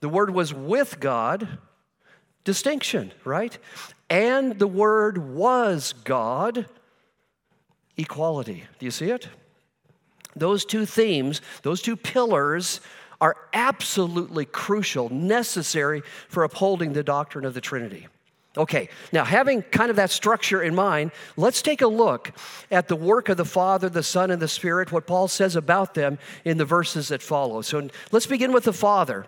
The 0.00 0.08
Word 0.08 0.30
was 0.30 0.52
with 0.52 1.00
God. 1.00 1.58
Distinction, 2.44 3.12
right? 3.24 3.56
And 4.10 4.58
the 4.58 4.66
Word 4.66 5.18
was 5.18 5.92
God. 6.04 6.66
Equality. 7.96 8.64
Do 8.78 8.84
you 8.84 8.90
see 8.90 9.10
it? 9.10 9.28
Those 10.34 10.64
two 10.64 10.84
themes, 10.84 11.40
those 11.62 11.80
two 11.80 11.96
pillars, 11.96 12.80
are 13.20 13.36
absolutely 13.54 14.44
crucial, 14.44 15.08
necessary 15.08 16.02
for 16.28 16.44
upholding 16.44 16.92
the 16.92 17.02
doctrine 17.02 17.46
of 17.46 17.54
the 17.54 17.60
Trinity. 17.60 18.06
Okay, 18.56 18.88
now 19.12 19.24
having 19.24 19.62
kind 19.62 19.90
of 19.90 19.96
that 19.96 20.10
structure 20.10 20.62
in 20.62 20.74
mind, 20.74 21.10
let's 21.36 21.60
take 21.60 21.82
a 21.82 21.86
look 21.86 22.32
at 22.70 22.88
the 22.88 22.96
work 22.96 23.28
of 23.28 23.36
the 23.36 23.44
Father, 23.44 23.88
the 23.88 24.02
Son, 24.02 24.30
and 24.30 24.40
the 24.40 24.48
Spirit, 24.48 24.92
what 24.92 25.06
Paul 25.06 25.28
says 25.28 25.56
about 25.56 25.94
them 25.94 26.18
in 26.44 26.56
the 26.56 26.64
verses 26.64 27.08
that 27.08 27.22
follow. 27.22 27.60
So 27.60 27.88
let's 28.12 28.26
begin 28.26 28.52
with 28.52 28.64
the 28.64 28.72
Father. 28.72 29.26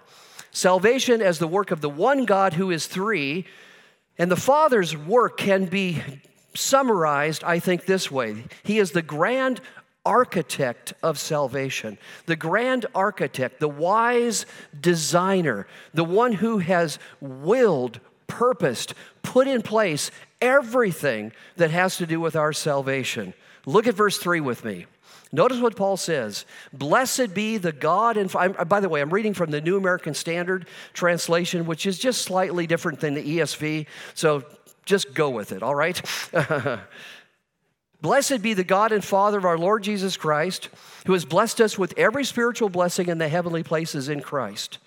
Salvation 0.51 1.21
as 1.21 1.39
the 1.39 1.47
work 1.47 1.71
of 1.71 1.83
the 1.83 1.91
one 1.91 2.25
God 2.25 2.55
who 2.55 2.71
is 2.71 2.87
three, 2.87 3.47
and 4.17 4.31
the 4.31 4.37
Father's 4.37 4.97
work 4.97 5.37
can 5.37 5.67
be 5.67 6.03
summarized, 6.55 7.45
I 7.45 7.59
think, 7.59 7.85
this 7.85 8.11
way 8.11 8.45
He 8.65 8.79
is 8.79 8.93
the 8.93 9.03
grand 9.03 9.61
architect 10.05 10.95
of 11.03 11.19
salvation, 11.19 11.99
the 12.25 12.37
grand 12.37 12.87
architect, 12.95 13.61
the 13.61 13.69
wise 13.69 14.47
designer, 14.81 15.67
the 15.93 16.05
one 16.05 16.33
who 16.33 16.59
has 16.59 16.99
willed, 17.21 18.01
purposed, 18.29 18.95
put 19.23 19.49
in 19.49 19.63
place 19.63 20.13
everything 20.41 21.33
that 21.57 21.73
has 21.73 21.97
to 21.97 22.07
do 22.07 22.21
with 22.21 22.37
our 22.37 22.53
salvation. 22.53 23.35
Look 23.67 23.89
at 23.89 23.95
verse 23.95 24.19
3 24.19 24.41
with 24.41 24.65
me. 24.65 24.87
Notice 25.31 25.61
what 25.61 25.77
Paul 25.77 25.97
says 25.97 26.47
Blessed 26.73 27.35
be 27.35 27.59
the 27.59 27.73
God 27.73 28.17
and 28.17 28.35
uh, 28.35 28.65
by 28.65 28.81
the 28.81 28.89
way, 28.89 29.01
I'm 29.01 29.11
reading 29.11 29.35
from 29.35 29.51
the 29.51 29.61
New 29.61 29.77
American 29.77 30.15
Standard 30.15 30.67
translation, 30.93 31.67
which 31.67 31.85
is 31.87 31.99
just 31.99 32.23
slightly 32.23 32.67
different 32.67 33.01
than 33.01 33.15
the 33.15 33.39
ESV, 33.39 33.87
so 34.15 34.45
just 34.87 35.13
go 35.13 35.29
with 35.29 35.53
it, 35.53 35.63
all 35.63 35.75
right? 35.75 36.01
Blessed 38.01 38.43
be 38.43 38.55
the 38.55 38.65
God 38.65 38.93
and 38.93 39.05
Father 39.05 39.39
of 39.39 39.45
our 39.45 39.59
Lord 39.59 39.83
Jesus 39.83 40.17
Christ, 40.17 40.69
who 41.07 41.13
has 41.15 41.25
blessed 41.25 41.61
us 41.61 41.77
with 41.77 41.93
every 41.99 42.25
spiritual 42.25 42.69
blessing 42.69 43.09
in 43.09 43.19
the 43.19 43.29
heavenly 43.29 43.65
places 43.65 44.09
in 44.09 44.21
Christ. 44.21 44.79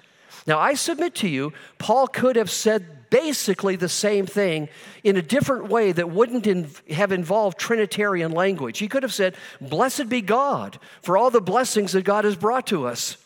Now, 0.47 0.57
I 0.57 0.75
submit 0.75 1.13
to 1.15 1.27
you, 1.27 1.51
Paul 1.77 2.07
could 2.07 2.37
have 2.37 2.49
said 2.49 3.00
basically 3.11 3.75
the 3.75 3.89
same 3.89 4.25
thing 4.25 4.69
in 5.03 5.17
a 5.17 5.21
different 5.21 5.67
way 5.67 5.91
that 5.91 6.09
wouldn't 6.09 6.47
have 6.89 7.11
involved 7.11 7.59
Trinitarian 7.59 8.31
language. 8.31 8.79
He 8.79 8.87
could 8.87 9.03
have 9.03 9.13
said, 9.13 9.35
Blessed 9.59 10.09
be 10.09 10.21
God 10.21 10.79
for 11.03 11.15
all 11.15 11.29
the 11.29 11.41
blessings 11.41 11.91
that 11.91 12.03
God 12.03 12.25
has 12.25 12.35
brought 12.35 12.65
to 12.67 12.87
us, 12.87 13.17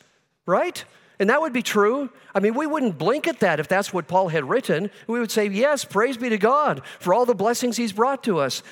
right? 0.45 0.83
And 1.17 1.29
that 1.29 1.39
would 1.39 1.53
be 1.53 1.61
true. 1.61 2.09
I 2.33 2.41
mean, 2.41 2.55
we 2.55 2.67
wouldn't 2.67 2.97
blink 2.97 3.25
at 3.27 3.39
that 3.39 3.61
if 3.61 3.69
that's 3.69 3.93
what 3.93 4.09
Paul 4.09 4.27
had 4.27 4.49
written. 4.49 4.91
We 5.07 5.19
would 5.19 5.31
say, 5.31 5.47
Yes, 5.47 5.85
praise 5.85 6.17
be 6.17 6.27
to 6.29 6.37
God 6.37 6.81
for 6.99 7.13
all 7.13 7.25
the 7.25 7.35
blessings 7.35 7.77
he's 7.77 7.93
brought 7.93 8.23
to 8.25 8.39
us. 8.39 8.63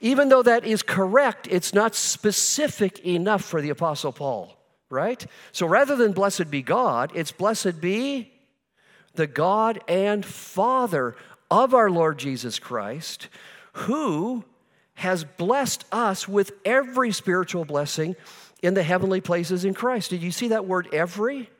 Even 0.00 0.28
though 0.28 0.42
that 0.42 0.66
is 0.66 0.82
correct, 0.82 1.48
it's 1.50 1.72
not 1.72 1.94
specific 1.94 2.98
enough 3.06 3.42
for 3.42 3.62
the 3.62 3.70
Apostle 3.70 4.12
Paul, 4.12 4.54
right? 4.90 5.24
So 5.52 5.66
rather 5.66 5.96
than 5.96 6.12
blessed 6.12 6.50
be 6.50 6.60
God, 6.60 7.12
it's 7.14 7.32
blessed 7.32 7.80
be 7.80 8.35
the 9.16 9.26
God 9.26 9.80
and 9.88 10.24
Father 10.24 11.16
of 11.50 11.74
our 11.74 11.90
Lord 11.90 12.18
Jesus 12.18 12.58
Christ, 12.58 13.28
who 13.72 14.44
has 14.94 15.24
blessed 15.24 15.84
us 15.92 16.26
with 16.26 16.52
every 16.64 17.12
spiritual 17.12 17.64
blessing 17.64 18.16
in 18.62 18.74
the 18.74 18.82
heavenly 18.82 19.20
places 19.20 19.64
in 19.64 19.74
Christ. 19.74 20.10
Did 20.10 20.22
you 20.22 20.30
see 20.30 20.48
that 20.48 20.66
word 20.66 20.88
every? 20.92 21.50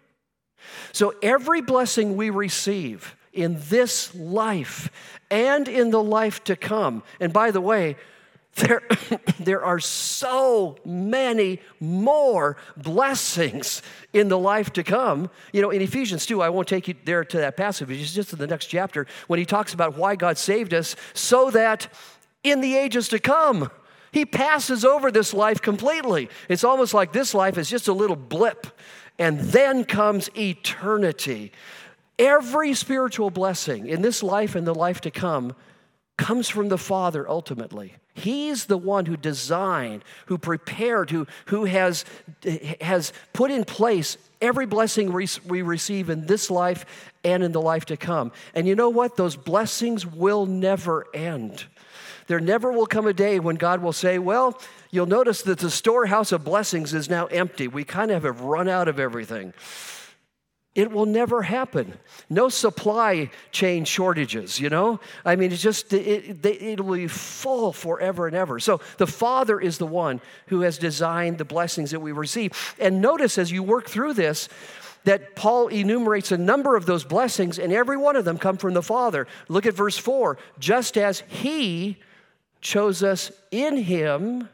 So, 0.92 1.14
every 1.22 1.60
blessing 1.60 2.16
we 2.16 2.30
receive 2.30 3.14
in 3.32 3.58
this 3.68 4.14
life 4.14 4.90
and 5.30 5.68
in 5.68 5.90
the 5.90 6.02
life 6.02 6.42
to 6.44 6.56
come, 6.56 7.02
and 7.20 7.32
by 7.32 7.50
the 7.50 7.60
way, 7.60 7.96
there, 8.56 8.82
there 9.40 9.64
are 9.64 9.80
so 9.80 10.76
many 10.84 11.60
more 11.80 12.56
blessings 12.76 13.82
in 14.12 14.28
the 14.28 14.38
life 14.38 14.72
to 14.74 14.82
come. 14.82 15.30
You 15.52 15.62
know, 15.62 15.70
in 15.70 15.82
Ephesians 15.82 16.26
2, 16.26 16.42
I 16.42 16.48
won't 16.48 16.68
take 16.68 16.88
you 16.88 16.94
there 17.04 17.24
to 17.24 17.38
that 17.38 17.56
passage, 17.56 17.90
it's 17.90 18.12
just 18.12 18.32
in 18.32 18.38
the 18.38 18.46
next 18.46 18.66
chapter 18.66 19.06
when 19.26 19.38
he 19.38 19.44
talks 19.44 19.74
about 19.74 19.96
why 19.96 20.16
God 20.16 20.38
saved 20.38 20.74
us 20.74 20.96
so 21.14 21.50
that 21.50 21.88
in 22.42 22.60
the 22.60 22.76
ages 22.76 23.08
to 23.08 23.18
come, 23.18 23.70
he 24.12 24.24
passes 24.24 24.84
over 24.84 25.10
this 25.10 25.34
life 25.34 25.60
completely. 25.60 26.30
It's 26.48 26.64
almost 26.64 26.94
like 26.94 27.12
this 27.12 27.34
life 27.34 27.58
is 27.58 27.68
just 27.68 27.88
a 27.88 27.92
little 27.92 28.16
blip, 28.16 28.66
and 29.18 29.40
then 29.40 29.84
comes 29.84 30.30
eternity. 30.36 31.52
Every 32.18 32.72
spiritual 32.74 33.30
blessing 33.30 33.86
in 33.88 34.00
this 34.00 34.22
life 34.22 34.54
and 34.54 34.66
the 34.66 34.74
life 34.74 35.02
to 35.02 35.10
come 35.10 35.54
comes 36.16 36.48
from 36.48 36.68
the 36.68 36.78
Father 36.78 37.28
ultimately. 37.28 37.96
He's 38.16 38.64
the 38.64 38.78
one 38.78 39.04
who 39.04 39.16
designed, 39.16 40.02
who 40.24 40.38
prepared, 40.38 41.10
who, 41.10 41.26
who 41.46 41.66
has, 41.66 42.06
has 42.80 43.12
put 43.34 43.50
in 43.50 43.64
place 43.64 44.16
every 44.40 44.64
blessing 44.64 45.12
we 45.12 45.60
receive 45.60 46.08
in 46.08 46.24
this 46.24 46.50
life 46.50 47.12
and 47.24 47.44
in 47.44 47.52
the 47.52 47.60
life 47.60 47.84
to 47.86 47.96
come. 47.98 48.32
And 48.54 48.66
you 48.66 48.74
know 48.74 48.88
what? 48.88 49.16
Those 49.16 49.36
blessings 49.36 50.06
will 50.06 50.46
never 50.46 51.06
end. 51.12 51.66
There 52.26 52.40
never 52.40 52.72
will 52.72 52.86
come 52.86 53.06
a 53.06 53.12
day 53.12 53.38
when 53.38 53.56
God 53.56 53.82
will 53.82 53.92
say, 53.92 54.18
Well, 54.18 54.58
you'll 54.90 55.04
notice 55.04 55.42
that 55.42 55.58
the 55.58 55.70
storehouse 55.70 56.32
of 56.32 56.42
blessings 56.42 56.94
is 56.94 57.10
now 57.10 57.26
empty. 57.26 57.68
We 57.68 57.84
kind 57.84 58.10
of 58.10 58.22
have 58.22 58.40
run 58.40 58.66
out 58.66 58.88
of 58.88 58.98
everything. 58.98 59.52
It 60.76 60.92
will 60.92 61.06
never 61.06 61.42
happen. 61.42 61.94
No 62.28 62.50
supply 62.50 63.30
chain 63.50 63.86
shortages, 63.86 64.60
you 64.60 64.68
know? 64.68 65.00
I 65.24 65.34
mean, 65.34 65.50
it's 65.50 65.62
just, 65.62 65.90
it, 65.94 66.44
it, 66.44 66.84
will 66.84 66.96
be 66.96 67.08
full 67.08 67.72
forever 67.72 68.26
and 68.26 68.36
ever. 68.36 68.60
So 68.60 68.80
the 68.98 69.06
Father 69.06 69.58
is 69.58 69.78
the 69.78 69.86
one 69.86 70.20
who 70.48 70.60
has 70.60 70.76
designed 70.76 71.38
the 71.38 71.46
blessings 71.46 71.92
that 71.92 72.00
we 72.00 72.12
receive. 72.12 72.74
And 72.78 73.00
notice 73.00 73.38
as 73.38 73.50
you 73.50 73.62
work 73.62 73.88
through 73.88 74.12
this, 74.12 74.50
that 75.04 75.34
Paul 75.34 75.68
enumerates 75.68 76.30
a 76.30 76.36
number 76.36 76.76
of 76.76 76.84
those 76.84 77.04
blessings, 77.04 77.58
and 77.58 77.72
every 77.72 77.96
one 77.96 78.16
of 78.16 78.26
them 78.26 78.36
come 78.36 78.58
from 78.58 78.74
the 78.74 78.82
Father. 78.82 79.26
Look 79.48 79.64
at 79.64 79.72
verse 79.72 79.96
4 79.96 80.36
just 80.58 80.98
as 80.98 81.20
He 81.20 81.96
chose 82.60 83.02
us 83.02 83.30
in 83.50 83.78
Him, 83.78 84.50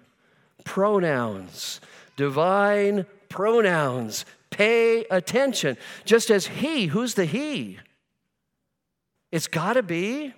pronouns, 0.62 1.80
divine 2.16 3.06
pronouns 3.28 4.24
Pay 4.52 5.04
attention. 5.10 5.76
Just 6.04 6.30
as 6.30 6.46
He, 6.46 6.86
who's 6.86 7.14
the 7.14 7.24
He? 7.24 7.78
It's 9.32 9.48
got 9.48 9.72
to 9.72 9.82
be 9.82 10.34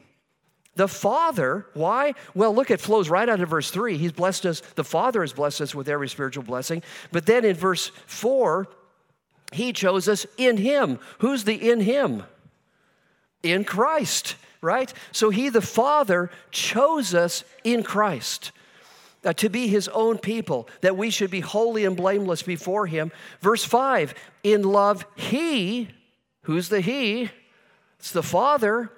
the 0.76 0.88
Father. 0.88 1.66
Why? 1.75 2.14
Well, 2.35 2.54
look, 2.54 2.71
it 2.71 2.80
flows 2.80 3.11
right 3.11 3.28
out 3.28 3.40
of 3.40 3.50
verse 3.50 3.71
3. 3.71 3.99
He's 3.99 4.12
blessed 4.12 4.47
us, 4.47 4.61
the 4.76 4.85
Father 4.85 5.21
has 5.21 5.33
blessed 5.33 5.61
us 5.61 5.75
with 5.75 5.88
every 5.88 6.09
spiritual 6.09 6.44
blessing. 6.44 6.83
But 7.12 7.26
then 7.26 7.44
in 7.44 7.56
verse 7.56 7.90
4, 8.06 8.66
He 9.52 9.73
chose 9.73 10.09
us 10.09 10.26
in 10.38 10.56
Him. 10.56 10.99
Who's 11.18 11.44
the 11.44 11.71
in 11.71 11.80
Him? 11.80 12.23
In 13.42 13.64
Christ, 13.64 14.37
right? 14.62 14.92
So 15.12 15.30
He, 15.30 15.49
the 15.49 15.61
Father, 15.61 16.30
chose 16.50 17.14
us 17.14 17.44
in 17.64 17.83
Christ 17.83 18.52
uh, 19.25 19.33
to 19.35 19.49
be 19.49 19.69
his 19.69 19.88
own 19.88 20.19
people, 20.19 20.69
that 20.81 20.97
we 20.97 21.11
should 21.11 21.31
be 21.31 21.40
holy 21.40 21.85
and 21.85 21.97
blameless 21.97 22.43
before 22.43 22.87
him. 22.87 23.12
Verse 23.40 23.64
5 23.64 24.14
In 24.43 24.62
love, 24.62 25.07
he, 25.16 25.88
who's 26.43 26.69
the 26.69 26.81
he? 26.81 27.31
It's 27.99 28.12
the 28.12 28.23
Father, 28.23 28.90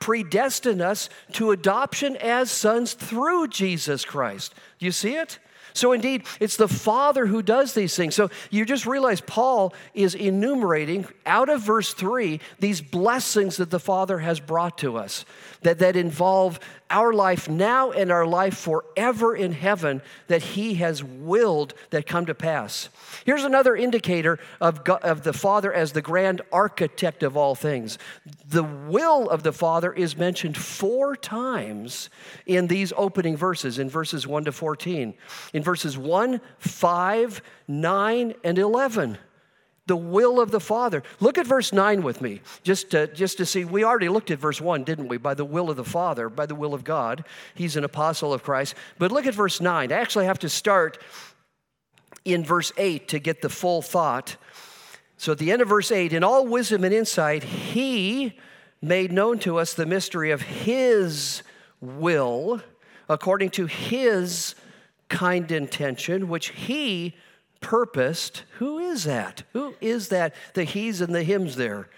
predestined 0.00 0.80
us 0.80 1.08
to 1.32 1.50
adoption 1.50 2.16
as 2.16 2.50
sons 2.50 2.94
through 2.94 3.48
Jesus 3.48 4.04
Christ. 4.04 4.54
Do 4.78 4.86
you 4.86 4.92
see 4.92 5.14
it? 5.14 5.38
So, 5.74 5.92
indeed, 5.92 6.22
it's 6.38 6.56
the 6.56 6.68
Father 6.68 7.26
who 7.26 7.42
does 7.42 7.74
these 7.74 7.96
things. 7.96 8.14
So, 8.14 8.30
you 8.48 8.64
just 8.64 8.86
realize 8.86 9.20
Paul 9.20 9.74
is 9.92 10.14
enumerating 10.14 11.06
out 11.26 11.48
of 11.48 11.62
verse 11.62 11.92
3 11.92 12.40
these 12.60 12.80
blessings 12.80 13.56
that 13.56 13.70
the 13.70 13.80
Father 13.80 14.20
has 14.20 14.38
brought 14.38 14.78
to 14.78 14.96
us 14.96 15.24
that, 15.62 15.80
that 15.80 15.96
involve 15.96 16.60
our 16.90 17.12
life 17.12 17.48
now 17.48 17.90
and 17.90 18.12
our 18.12 18.26
life 18.26 18.56
forever 18.56 19.34
in 19.34 19.52
heaven 19.52 20.00
that 20.28 20.42
He 20.42 20.74
has 20.74 21.02
willed 21.02 21.74
that 21.90 22.06
come 22.06 22.26
to 22.26 22.34
pass. 22.34 22.88
Here's 23.24 23.42
another 23.42 23.74
indicator 23.74 24.38
of, 24.60 24.84
God, 24.84 25.02
of 25.02 25.24
the 25.24 25.32
Father 25.32 25.72
as 25.72 25.92
the 25.92 26.02
grand 26.02 26.42
architect 26.52 27.24
of 27.24 27.36
all 27.36 27.54
things. 27.54 27.98
The 28.46 28.62
will 28.62 29.28
of 29.28 29.42
the 29.42 29.52
Father 29.52 29.92
is 29.92 30.16
mentioned 30.16 30.56
four 30.56 31.16
times 31.16 32.10
in 32.46 32.68
these 32.68 32.92
opening 32.96 33.36
verses, 33.36 33.78
in 33.78 33.90
verses 33.90 34.26
1 34.26 34.44
to 34.44 34.52
14. 34.52 35.14
In 35.52 35.62
verses 35.64 35.98
1, 35.98 36.40
5, 36.58 37.42
9, 37.66 38.34
and 38.44 38.58
11 38.58 39.18
the 39.86 39.96
will 39.96 40.40
of 40.40 40.50
the 40.50 40.60
Father. 40.60 41.02
Look 41.20 41.36
at 41.36 41.46
verse 41.46 41.72
9 41.72 42.02
with 42.02 42.20
me, 42.20 42.40
just 42.62 42.90
to, 42.92 43.06
just 43.08 43.36
to 43.38 43.46
see. 43.46 43.64
We 43.64 43.84
already 43.84 44.08
looked 44.08 44.30
at 44.30 44.38
verse 44.38 44.60
1, 44.60 44.84
didn't 44.84 45.08
we? 45.08 45.18
By 45.18 45.34
the 45.34 45.44
will 45.44 45.68
of 45.68 45.76
the 45.76 45.84
Father, 45.84 46.28
by 46.28 46.46
the 46.46 46.54
will 46.54 46.72
of 46.72 46.84
God. 46.84 47.24
He's 47.54 47.76
an 47.76 47.84
apostle 47.84 48.32
of 48.32 48.42
Christ. 48.42 48.74
But 48.98 49.12
look 49.12 49.26
at 49.26 49.34
verse 49.34 49.60
9. 49.60 49.92
I 49.92 49.96
actually 49.96 50.24
have 50.24 50.38
to 50.40 50.48
start 50.48 50.98
in 52.24 52.44
verse 52.44 52.72
8 52.78 53.08
to 53.08 53.18
get 53.18 53.42
the 53.42 53.50
full 53.50 53.82
thought. 53.82 54.36
So 55.18 55.32
at 55.32 55.38
the 55.38 55.52
end 55.52 55.60
of 55.60 55.68
verse 55.68 55.92
8, 55.92 56.12
in 56.12 56.24
all 56.24 56.46
wisdom 56.46 56.84
and 56.84 56.94
insight, 56.94 57.42
He 57.42 58.38
made 58.80 59.12
known 59.12 59.38
to 59.40 59.58
us 59.58 59.74
the 59.74 59.86
mystery 59.86 60.30
of 60.30 60.40
His 60.40 61.42
will 61.80 62.62
according 63.08 63.50
to 63.50 63.66
His 63.66 64.54
kind 65.14 65.50
intention, 65.52 66.28
which 66.28 66.48
He 66.48 67.14
purposed. 67.64 68.42
Who 68.58 68.78
is 68.78 69.04
that? 69.04 69.42
Who 69.54 69.74
is 69.80 70.08
that? 70.08 70.34
The 70.52 70.64
he's 70.64 71.00
and 71.00 71.14
the 71.14 71.22
hims 71.22 71.56
there. 71.56 71.88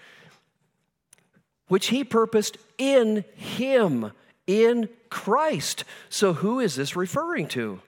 Which 1.67 1.87
he 1.87 2.05
purposed 2.05 2.57
in 2.77 3.25
him, 3.35 4.13
in 4.47 4.87
Christ. 5.09 5.83
So 6.07 6.31
who 6.31 6.61
is 6.61 6.75
this 6.75 6.95
referring 6.95 7.49
to? 7.49 7.81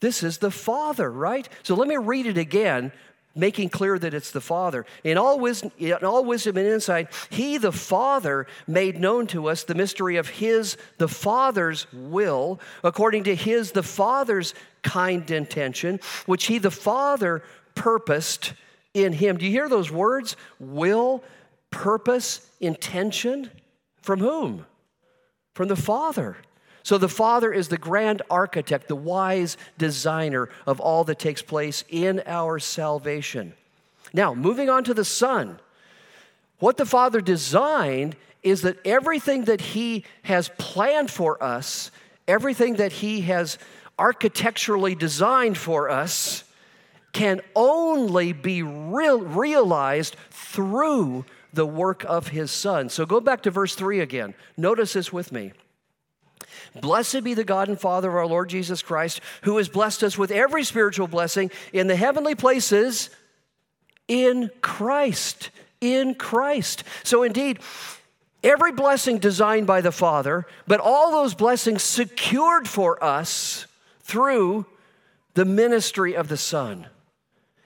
This 0.00 0.22
is 0.22 0.38
the 0.38 0.50
Father, 0.50 1.12
right? 1.12 1.46
So 1.62 1.74
let 1.74 1.86
me 1.86 1.98
read 1.98 2.24
it 2.24 2.38
again 2.38 2.92
making 3.34 3.68
clear 3.70 3.98
that 3.98 4.14
it's 4.14 4.30
the 4.30 4.40
Father. 4.40 4.84
In 5.04 5.18
all, 5.18 5.38
wisdom, 5.38 5.72
in 5.78 5.92
all 6.04 6.24
wisdom 6.24 6.56
and 6.56 6.66
insight, 6.66 7.08
He, 7.30 7.58
the 7.58 7.72
Father, 7.72 8.46
made 8.66 9.00
known 9.00 9.26
to 9.28 9.48
us 9.48 9.64
the 9.64 9.74
mystery 9.74 10.16
of 10.16 10.28
His, 10.28 10.76
the 10.98 11.08
Father's 11.08 11.86
will, 11.92 12.60
according 12.84 13.24
to 13.24 13.34
His, 13.34 13.72
the 13.72 13.82
Father's 13.82 14.54
kind 14.82 15.30
intention, 15.30 16.00
which 16.26 16.46
He, 16.46 16.58
the 16.58 16.70
Father, 16.70 17.42
purposed 17.74 18.54
in 18.94 19.12
Him. 19.12 19.38
Do 19.38 19.46
you 19.46 19.50
hear 19.50 19.68
those 19.68 19.90
words? 19.90 20.36
Will, 20.58 21.24
purpose, 21.70 22.48
intention? 22.60 23.50
From 24.02 24.20
whom? 24.20 24.66
From 25.54 25.68
the 25.68 25.76
Father. 25.76 26.36
So 26.82 26.98
the 26.98 27.08
Father 27.08 27.52
is 27.52 27.68
the 27.68 27.78
grand 27.78 28.22
architect, 28.30 28.88
the 28.88 28.96
wise 28.96 29.56
designer 29.78 30.48
of 30.66 30.80
all 30.80 31.04
that 31.04 31.18
takes 31.18 31.42
place 31.42 31.84
in 31.88 32.22
our 32.26 32.58
salvation. 32.58 33.54
Now, 34.12 34.34
moving 34.34 34.68
on 34.68 34.84
to 34.84 34.94
the 34.94 35.04
Son. 35.04 35.58
What 36.58 36.76
the 36.76 36.86
Father 36.86 37.20
designed 37.20 38.16
is 38.42 38.62
that 38.62 38.78
everything 38.84 39.44
that 39.44 39.60
He 39.60 40.04
has 40.22 40.50
planned 40.58 41.10
for 41.10 41.42
us, 41.42 41.90
everything 42.26 42.76
that 42.76 42.92
He 42.92 43.22
has 43.22 43.58
architecturally 43.98 44.94
designed 44.94 45.56
for 45.56 45.88
us, 45.88 46.44
can 47.12 47.40
only 47.54 48.32
be 48.32 48.62
real, 48.62 49.20
realized 49.20 50.16
through 50.30 51.24
the 51.52 51.66
work 51.66 52.04
of 52.04 52.28
His 52.28 52.50
Son. 52.50 52.88
So 52.88 53.04
go 53.06 53.20
back 53.20 53.42
to 53.42 53.50
verse 53.50 53.74
3 53.74 54.00
again. 54.00 54.34
Notice 54.56 54.94
this 54.94 55.12
with 55.12 55.30
me. 55.30 55.52
Blessed 56.80 57.24
be 57.24 57.34
the 57.34 57.44
God 57.44 57.68
and 57.68 57.78
Father 57.78 58.08
of 58.08 58.14
our 58.14 58.26
Lord 58.26 58.48
Jesus 58.48 58.82
Christ, 58.82 59.20
who 59.42 59.56
has 59.58 59.68
blessed 59.68 60.02
us 60.02 60.16
with 60.16 60.30
every 60.30 60.64
spiritual 60.64 61.06
blessing 61.06 61.50
in 61.72 61.86
the 61.86 61.96
heavenly 61.96 62.34
places 62.34 63.10
in 64.08 64.50
Christ. 64.60 65.50
In 65.80 66.14
Christ. 66.14 66.84
So, 67.02 67.22
indeed, 67.22 67.58
every 68.42 68.72
blessing 68.72 69.18
designed 69.18 69.66
by 69.66 69.80
the 69.80 69.92
Father, 69.92 70.46
but 70.66 70.80
all 70.80 71.10
those 71.10 71.34
blessings 71.34 71.82
secured 71.82 72.66
for 72.68 73.02
us 73.02 73.66
through 74.00 74.66
the 75.34 75.44
ministry 75.44 76.14
of 76.14 76.28
the 76.28 76.36
Son. 76.36 76.86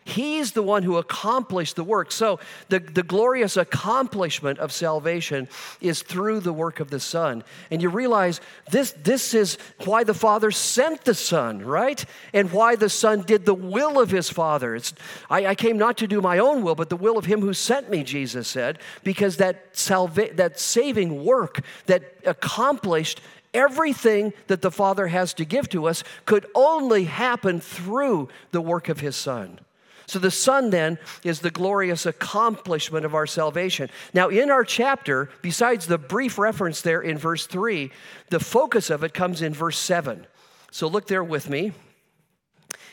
He's 0.07 0.53
the 0.53 0.63
one 0.63 0.85
who 0.85 0.99
accomplished 0.99 1.75
the 1.75 1.83
work. 1.83 2.13
So, 2.13 2.39
the, 2.69 2.79
the 2.79 3.03
glorious 3.03 3.57
accomplishment 3.57 4.61
of 4.61 4.71
salvation 4.71 5.49
is 5.81 6.01
through 6.01 6.41
the 6.41 6.53
work 6.53 6.79
of 6.79 6.91
the 6.91 7.01
Son. 7.01 7.43
And 7.73 7.83
you 7.83 7.89
realize 7.89 8.41
this, 8.71 8.93
this 8.93 9.35
is 9.35 9.59
why 9.85 10.05
the 10.05 10.15
Father 10.15 10.53
sent 10.53 11.05
the 11.05 11.13
Son, 11.13 11.61
right? 11.61 12.05
And 12.33 12.53
why 12.53 12.77
the 12.77 12.89
Son 12.89 13.23
did 13.23 13.47
the 13.47 13.55
will 13.55 14.01
of 14.01 14.11
his 14.11 14.31
Father. 14.31 14.77
It's, 14.77 14.95
I, 15.29 15.47
I 15.47 15.55
came 15.57 15.77
not 15.77 15.97
to 15.97 16.07
do 16.07 16.21
my 16.21 16.39
own 16.39 16.63
will, 16.63 16.77
but 16.77 16.89
the 16.89 16.97
will 16.97 17.19
of 17.19 17.25
him 17.25 17.41
who 17.41 17.53
sent 17.53 17.91
me, 17.91 18.05
Jesus 18.05 18.47
said, 18.47 18.79
because 19.03 19.39
that, 19.39 19.77
salva- 19.77 20.35
that 20.35 20.61
saving 20.61 21.25
work 21.25 21.63
that 21.87 22.15
accomplished 22.25 23.21
everything 23.53 24.33
that 24.47 24.63
the 24.63 24.71
Father 24.71 25.09
has 25.09 25.35
to 25.35 25.45
give 25.45 25.69
to 25.71 25.89
us 25.89 26.05
could 26.27 26.47
only 26.55 27.05
happen 27.05 27.59
through 27.59 28.29
the 28.53 28.61
work 28.61 28.89
of 28.89 29.01
his 29.01 29.17
Son. 29.17 29.59
So 30.07 30.19
the 30.19 30.31
Son 30.31 30.71
then 30.71 30.99
is 31.25 31.41
the 31.41 31.51
glorious 31.51 32.07
accomplishment 32.07 33.05
of 33.05 33.15
our 33.15 33.27
salvation. 33.27 33.91
Now, 34.15 34.29
in 34.29 34.51
our 34.51 34.65
chapter, 34.65 35.31
besides 35.43 35.87
the 35.87 35.99
brief 35.99 36.39
reference 36.39 36.81
there 36.81 37.01
in 37.01 37.19
verse 37.19 37.47
3, 37.47 37.91
the 38.31 38.41
focus 38.41 38.89
of 38.89 39.03
it 39.03 39.15
comes 39.15 39.43
in 39.43 39.53
verse 39.53 39.79
7. 39.79 40.27
So 40.71 40.87
look 40.87 41.09
there 41.09 41.25
with 41.25 41.51
me. 41.51 41.73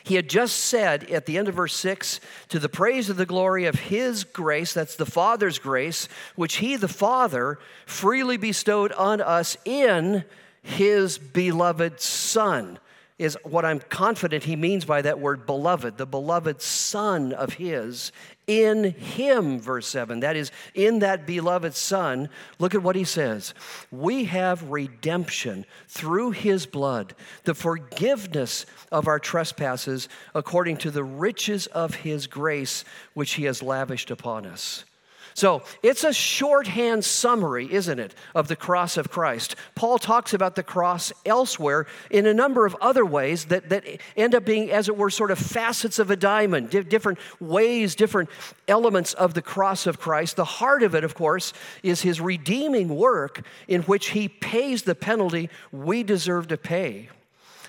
He 0.02 0.16
had 0.16 0.28
just 0.28 0.56
said 0.56 1.04
at 1.04 1.24
the 1.24 1.38
end 1.38 1.48
of 1.48 1.54
verse 1.54 1.74
6 1.76 2.20
to 2.50 2.58
the 2.58 2.68
praise 2.68 3.08
of 3.08 3.16
the 3.16 3.24
glory 3.24 3.64
of 3.64 3.74
his 3.74 4.24
grace, 4.24 4.74
that's 4.74 4.96
the 4.96 5.06
Father's 5.06 5.58
grace, 5.58 6.08
which 6.36 6.56
he, 6.56 6.76
the 6.76 6.88
Father, 6.88 7.58
freely 7.86 8.36
bestowed 8.36 8.92
on 8.92 9.22
us 9.22 9.56
in 9.64 10.24
his 10.62 11.16
beloved 11.16 12.00
Son 12.00 12.78
is 13.16 13.38
what 13.44 13.64
I'm 13.64 13.78
confident 13.78 14.42
he 14.42 14.56
means 14.56 14.84
by 14.84 15.02
that 15.02 15.20
word 15.20 15.46
beloved, 15.46 15.98
the 15.98 16.06
beloved 16.06 16.60
Son 16.60 17.32
of 17.32 17.54
His. 17.54 18.10
In 18.48 18.90
Him, 18.92 19.60
verse 19.60 19.86
7, 19.86 20.20
that 20.20 20.36
is, 20.36 20.50
in 20.74 20.98
that 20.98 21.24
beloved 21.26 21.74
Son, 21.74 22.28
look 22.58 22.74
at 22.74 22.82
what 22.82 22.96
he 22.96 23.04
says. 23.04 23.54
We 23.92 24.24
have 24.24 24.70
redemption 24.70 25.64
through 25.88 26.32
His 26.32 26.66
blood, 26.66 27.14
the 27.44 27.54
forgiveness 27.54 28.66
of 28.90 29.06
our 29.06 29.20
trespasses 29.20 30.08
according 30.34 30.78
to 30.78 30.90
the 30.90 31.04
riches 31.04 31.68
of 31.68 31.94
His 31.94 32.26
grace, 32.26 32.84
which 33.14 33.34
He 33.34 33.44
has 33.44 33.62
lavished 33.62 34.10
upon 34.10 34.44
us. 34.44 34.84
So 35.34 35.62
it's 35.82 36.04
a 36.04 36.12
shorthand 36.12 37.04
summary, 37.04 37.72
isn't 37.72 37.98
it, 37.98 38.14
of 38.36 38.46
the 38.46 38.54
cross 38.54 38.96
of 38.96 39.10
Christ. 39.10 39.56
Paul 39.74 39.98
talks 39.98 40.32
about 40.32 40.54
the 40.54 40.62
cross 40.62 41.12
elsewhere 41.26 41.86
in 42.08 42.26
a 42.26 42.32
number 42.32 42.64
of 42.66 42.76
other 42.80 43.04
ways 43.04 43.46
that, 43.46 43.68
that 43.68 43.84
end 44.16 44.36
up 44.36 44.44
being, 44.44 44.70
as 44.70 44.88
it 44.88 44.96
were, 44.96 45.10
sort 45.10 45.32
of 45.32 45.38
facets 45.38 45.98
of 45.98 46.12
a 46.12 46.16
diamond, 46.16 46.70
different 46.70 47.18
ways, 47.40 47.96
different 47.96 48.30
elements 48.68 49.12
of 49.14 49.34
the 49.34 49.42
cross 49.42 49.88
of 49.88 49.98
Christ. 49.98 50.36
The 50.36 50.44
heart 50.44 50.84
of 50.84 50.94
it, 50.94 51.02
of 51.02 51.16
course, 51.16 51.52
is 51.82 52.00
his 52.00 52.20
redeeming 52.20 52.88
work 52.88 53.44
in 53.66 53.82
which 53.82 54.10
he 54.10 54.28
pays 54.28 54.82
the 54.82 54.94
penalty 54.94 55.50
we 55.72 56.04
deserve 56.04 56.46
to 56.48 56.56
pay. 56.56 57.08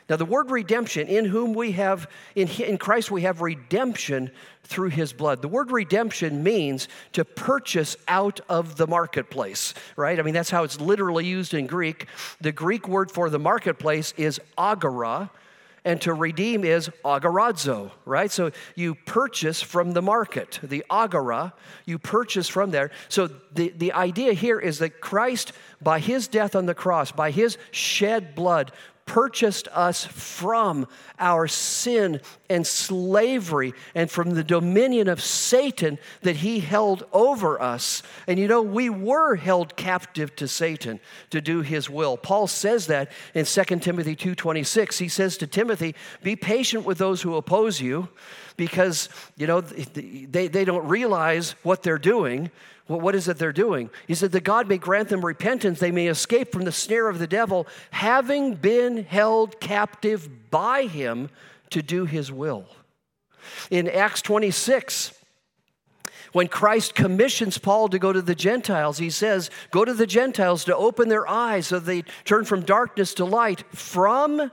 Now, 0.08 0.18
the 0.18 0.26
word 0.26 0.52
redemption, 0.52 1.08
in 1.08 1.26
whom 1.26 1.56
we 1.56 1.72
have, 1.72 2.08
in, 2.36 2.48
in 2.48 2.78
Christ, 2.78 3.10
we 3.10 3.24
have 3.24 3.42
redemption 3.42 4.30
through 4.64 4.90
his 4.90 5.14
blood. 5.14 5.42
The 5.42 5.48
word 5.48 5.72
redemption 5.72 6.44
means 6.44 6.88
to 7.14 7.26
purchase 7.26 7.98
out 8.08 8.40
of 8.48 8.76
the 8.78 8.86
marketplace, 8.86 9.74
right? 9.96 10.20
I 10.20 10.22
mean, 10.22 10.36
that's 10.36 10.52
how 10.52 10.64
it's 10.64 10.80
literally 10.80 11.26
used 11.26 11.56
in 11.56 11.66
Greek. 11.66 12.08
The 12.40 12.52
Greek 12.52 12.88
word 12.88 13.10
for 13.10 13.32
the 13.32 13.40
marketplace 13.40 14.14
is 14.16 14.40
agora, 14.58 15.32
and 15.86 16.02
to 16.02 16.14
redeem 16.14 16.64
is 16.64 16.90
agorazo, 17.04 17.92
right? 18.06 18.32
So 18.32 18.52
you 18.76 18.96
purchase 18.96 19.62
from 19.62 19.94
the 19.94 20.02
market, 20.02 20.60
the 20.62 20.84
agora, 20.90 21.54
you 21.86 22.00
purchase 22.00 22.48
from 22.48 22.72
there. 22.72 22.92
So 23.08 23.30
the, 23.54 23.70
the 23.76 23.94
idea 23.94 24.34
here 24.34 24.60
is 24.60 24.80
that 24.80 25.00
Christ, 25.02 25.52
by 25.82 26.00
his 26.00 26.28
death 26.28 26.56
on 26.56 26.66
the 26.66 26.74
cross, 26.74 27.12
by 27.12 27.30
his 27.30 27.58
shed 27.72 28.34
blood, 28.34 28.72
purchased 29.06 29.68
us 29.72 30.06
from 30.06 30.88
our 31.20 31.48
sin 31.48 32.20
and 32.50 32.66
slavery 32.66 33.74
and 33.94 34.10
from 34.10 34.32
the 34.32 34.44
dominion 34.44 35.08
of 35.08 35.22
Satan 35.22 36.00
that 36.22 36.38
he 36.38 36.60
held 36.60 37.06
over 37.14 37.62
us. 37.62 38.02
And 38.28 38.40
you 38.40 38.48
know, 38.48 38.62
we 38.62 38.90
were 38.90 39.36
held 39.36 39.76
captive 39.76 40.36
to 40.38 40.48
Satan 40.48 41.00
to 41.30 41.40
do 41.40 41.62
his 41.62 41.90
will. 41.90 42.18
Paul 42.18 42.48
says 42.48 42.88
that 42.88 43.12
in 43.34 43.46
2 43.46 43.82
Timothy 43.82 44.16
2:26. 44.16 44.98
He 44.98 45.08
says 45.08 45.38
to 45.38 45.48
Timothy, 45.48 45.96
"Be 46.24 46.36
patient 46.36 46.84
with 46.84 46.98
those 46.98 47.22
who 47.22 47.36
oppose 47.36 47.80
you 47.80 48.10
because, 48.58 49.10
you 49.38 49.46
know, 49.48 49.62
they, 49.62 50.48
they 50.48 50.66
don't 50.66 50.88
realize 50.88 51.56
what 51.64 51.84
they're 51.84 51.98
doing." 51.98 52.50
Well, 52.88 53.00
what 53.00 53.16
is 53.16 53.28
it 53.28 53.38
they're 53.38 53.52
doing? 53.52 53.90
He 54.08 54.14
said 54.14 54.32
that 54.34 54.44
God 54.44 54.68
may 54.68 54.78
grant 54.78 55.10
them 55.10 55.26
repentance, 55.26 55.80
they 55.80 55.92
may 55.92 56.08
escape 56.08 56.52
from 56.52 56.66
the 56.66 56.72
snare 56.72 57.10
of 57.10 57.18
the 57.18 57.28
devil, 57.28 57.68
having 57.92 58.54
been 58.56 59.04
held 59.04 59.60
captive 59.60 60.52
by 60.52 60.84
him 60.84 61.30
to 61.72 61.82
do 61.82 62.06
his 62.06 62.32
will. 62.32 62.68
In 63.72 63.88
Acts 63.90 64.22
26, 64.22 65.14
when 66.32 66.48
Christ 66.48 66.94
commissions 66.94 67.58
Paul 67.58 67.90
to 67.90 67.98
go 67.98 68.12
to 68.14 68.22
the 68.22 68.36
Gentiles, 68.36 68.98
he 68.98 69.10
says, 69.10 69.50
Go 69.72 69.86
to 69.86 69.94
the 69.94 70.06
Gentiles 70.06 70.66
to 70.66 70.76
open 70.76 71.10
their 71.10 71.28
eyes 71.28 71.68
so 71.68 71.80
they 71.80 72.04
turn 72.24 72.46
from 72.46 72.62
darkness 72.62 73.14
to 73.16 73.26
light, 73.26 73.64
from 73.74 74.52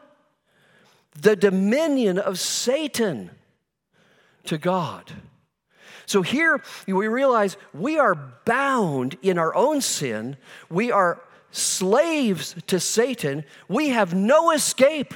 the 1.20 1.36
dominion 1.36 2.18
of 2.18 2.38
Satan 2.38 3.30
to 4.44 4.58
God. 4.58 5.12
So 6.12 6.20
here 6.20 6.60
we 6.86 7.08
realize 7.08 7.56
we 7.72 7.98
are 7.98 8.14
bound 8.44 9.16
in 9.22 9.38
our 9.38 9.54
own 9.54 9.80
sin. 9.80 10.36
We 10.68 10.92
are 10.92 11.22
slaves 11.52 12.54
to 12.66 12.78
Satan. 12.80 13.44
We 13.66 13.88
have 13.88 14.12
no 14.12 14.50
escape 14.50 15.14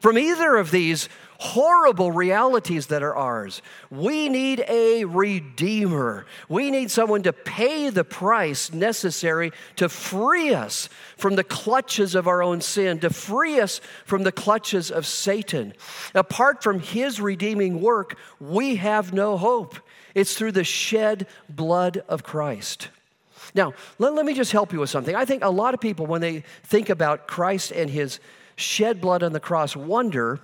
from 0.00 0.18
either 0.18 0.56
of 0.56 0.70
these 0.70 1.08
horrible 1.38 2.12
realities 2.12 2.88
that 2.88 3.02
are 3.02 3.16
ours. 3.16 3.62
We 3.90 4.28
need 4.28 4.66
a 4.68 5.06
redeemer. 5.06 6.26
We 6.46 6.70
need 6.70 6.90
someone 6.90 7.22
to 7.22 7.32
pay 7.32 7.88
the 7.88 8.04
price 8.04 8.70
necessary 8.70 9.52
to 9.76 9.88
free 9.88 10.52
us 10.52 10.90
from 11.16 11.36
the 11.36 11.44
clutches 11.44 12.14
of 12.14 12.28
our 12.28 12.42
own 12.42 12.60
sin, 12.60 12.98
to 12.98 13.08
free 13.08 13.60
us 13.60 13.80
from 14.04 14.24
the 14.24 14.32
clutches 14.32 14.90
of 14.90 15.06
Satan. 15.06 15.72
Apart 16.14 16.62
from 16.62 16.80
his 16.80 17.18
redeeming 17.18 17.80
work, 17.80 18.18
we 18.38 18.76
have 18.76 19.14
no 19.14 19.38
hope. 19.38 19.76
It's 20.18 20.34
through 20.34 20.52
the 20.52 20.64
shed 20.64 21.28
blood 21.48 22.02
of 22.08 22.24
Christ. 22.24 22.88
Now, 23.54 23.74
let, 24.00 24.14
let 24.14 24.26
me 24.26 24.34
just 24.34 24.50
help 24.50 24.72
you 24.72 24.80
with 24.80 24.90
something. 24.90 25.14
I 25.14 25.24
think 25.24 25.44
a 25.44 25.48
lot 25.50 25.74
of 25.74 25.80
people, 25.80 26.06
when 26.06 26.20
they 26.20 26.42
think 26.64 26.90
about 26.90 27.28
Christ 27.28 27.70
and 27.70 27.88
his 27.88 28.18
shed 28.56 29.00
blood 29.00 29.22
on 29.22 29.32
the 29.32 29.38
cross, 29.38 29.76
wonder 29.76 30.40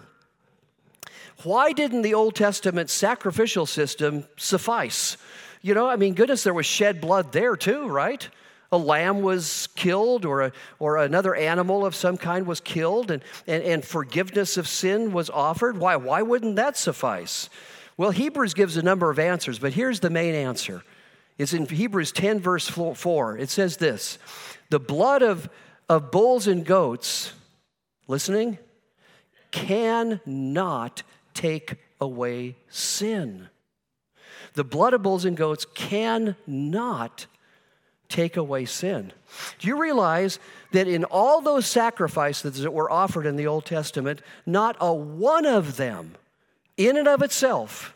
why 1.43 1.73
didn't 1.73 2.03
the 2.03 2.15
Old 2.15 2.37
Testament 2.37 2.89
sacrificial 2.89 3.67
system 3.67 4.25
suffice? 4.37 5.17
You 5.61 5.75
know, 5.75 5.89
I 5.89 5.97
mean, 5.97 6.15
goodness, 6.15 6.45
there 6.45 6.55
was 6.55 6.67
shed 6.67 7.01
blood 7.01 7.33
there 7.33 7.57
too, 7.57 7.89
right? 7.89 8.29
A 8.71 8.79
lamb 8.79 9.23
was 9.23 9.69
killed 9.75 10.25
or, 10.25 10.43
a, 10.43 10.53
or 10.79 10.99
another 10.99 11.35
animal 11.35 11.85
of 11.85 11.97
some 11.97 12.17
kind 12.17 12.47
was 12.47 12.61
killed 12.61 13.11
and, 13.11 13.25
and, 13.49 13.65
and 13.65 13.85
forgiveness 13.85 14.57
of 14.57 14.69
sin 14.69 15.13
was 15.13 15.31
offered. 15.31 15.79
Why, 15.79 15.97
why 15.97 16.23
wouldn't 16.23 16.55
that 16.55 16.77
suffice? 16.77 17.51
Well, 17.97 18.11
Hebrews 18.11 18.55
gives 18.55 18.77
a 18.77 18.83
number 18.83 19.11
of 19.11 19.19
answers, 19.19 19.59
but 19.59 19.73
here's 19.73 20.01
the 20.01 20.11
main 20.11 20.35
answer. 20.35 20.83
It's 21.39 21.53
in 21.53 21.67
Hebrews 21.67 22.13
10, 22.13 22.41
verse 22.41 22.69
4. 22.69 23.39
It 23.39 23.51
says 23.51 23.77
this 23.77 24.19
The 24.71 24.81
blood 24.81 25.23
of, 25.23 25.49
of 25.89 26.11
bulls 26.11 26.47
and 26.47 26.65
goats, 26.65 27.33
listening, 28.09 28.59
cannot 29.51 31.03
take 31.35 31.77
away 32.01 32.57
sin. 32.69 33.49
The 34.55 34.65
blood 34.65 34.95
of 34.95 35.03
bulls 35.03 35.25
and 35.25 35.37
goats 35.37 35.67
cannot 35.75 37.27
take 38.09 38.37
away 38.37 38.65
sin. 38.65 39.13
Do 39.59 39.67
you 39.67 39.81
realize 39.81 40.39
that 40.71 40.87
in 40.87 41.05
all 41.05 41.41
those 41.41 41.67
sacrifices 41.67 42.61
that 42.61 42.71
were 42.71 42.91
offered 42.91 43.27
in 43.27 43.35
the 43.35 43.49
Old 43.49 43.65
Testament, 43.65 44.21
not 44.47 44.77
a 44.81 44.93
one 44.93 45.47
of 45.47 45.77
them 45.77 46.15
in 46.77 46.97
and 46.97 47.09
of 47.09 47.23
itself 47.23 47.95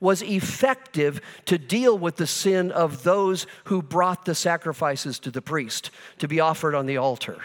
was 0.00 0.22
effective 0.22 1.20
to 1.46 1.58
deal 1.58 1.96
with 1.96 2.16
the 2.16 2.26
sin 2.26 2.70
of 2.70 3.02
those 3.02 3.46
who 3.64 3.82
brought 3.82 4.24
the 4.24 4.34
sacrifices 4.34 5.18
to 5.18 5.30
the 5.30 5.42
priest 5.42 5.90
to 6.18 6.28
be 6.28 6.40
offered 6.40 6.74
on 6.74 6.86
the 6.86 6.96
altar. 6.96 7.38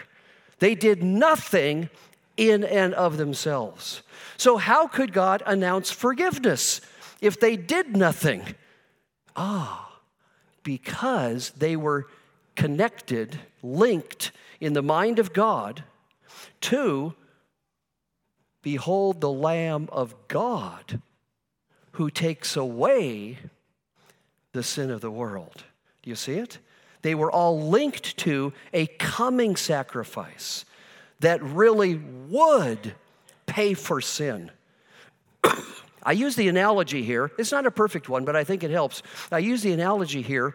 They 0.58 0.74
did 0.74 1.02
nothing 1.02 1.88
in 2.36 2.64
and 2.64 2.94
of 2.94 3.16
themselves. 3.16 4.02
So, 4.36 4.56
how 4.56 4.86
could 4.86 5.12
God 5.12 5.42
announce 5.46 5.90
forgiveness 5.90 6.80
if 7.20 7.38
they 7.38 7.56
did 7.56 7.96
nothing? 7.96 8.42
Ah, 9.36 9.98
because 10.62 11.50
they 11.50 11.76
were 11.76 12.06
connected, 12.54 13.38
linked 13.62 14.32
in 14.60 14.72
the 14.72 14.82
mind 14.82 15.18
of 15.18 15.32
God 15.32 15.84
to 16.62 17.14
Behold 18.62 19.20
the 19.20 19.30
Lamb 19.30 19.88
of 19.92 20.14
God 20.28 21.00
who 21.92 22.10
takes 22.10 22.56
away 22.56 23.38
the 24.52 24.62
sin 24.62 24.90
of 24.90 25.00
the 25.00 25.10
world. 25.10 25.64
Do 26.02 26.10
you 26.10 26.16
see 26.16 26.34
it? 26.34 26.58
They 27.02 27.14
were 27.14 27.30
all 27.30 27.68
linked 27.68 28.16
to 28.18 28.52
a 28.72 28.86
coming 28.86 29.56
sacrifice 29.56 30.64
that 31.20 31.42
really 31.42 31.96
would 32.28 32.94
pay 33.46 33.74
for 33.74 34.00
sin. 34.00 34.50
I 36.02 36.12
use 36.12 36.36
the 36.36 36.48
analogy 36.48 37.02
here, 37.02 37.30
it's 37.38 37.52
not 37.52 37.66
a 37.66 37.70
perfect 37.70 38.08
one, 38.08 38.24
but 38.24 38.36
I 38.36 38.44
think 38.44 38.64
it 38.64 38.70
helps. 38.70 39.02
I 39.30 39.38
use 39.38 39.62
the 39.62 39.72
analogy 39.72 40.22
here 40.22 40.54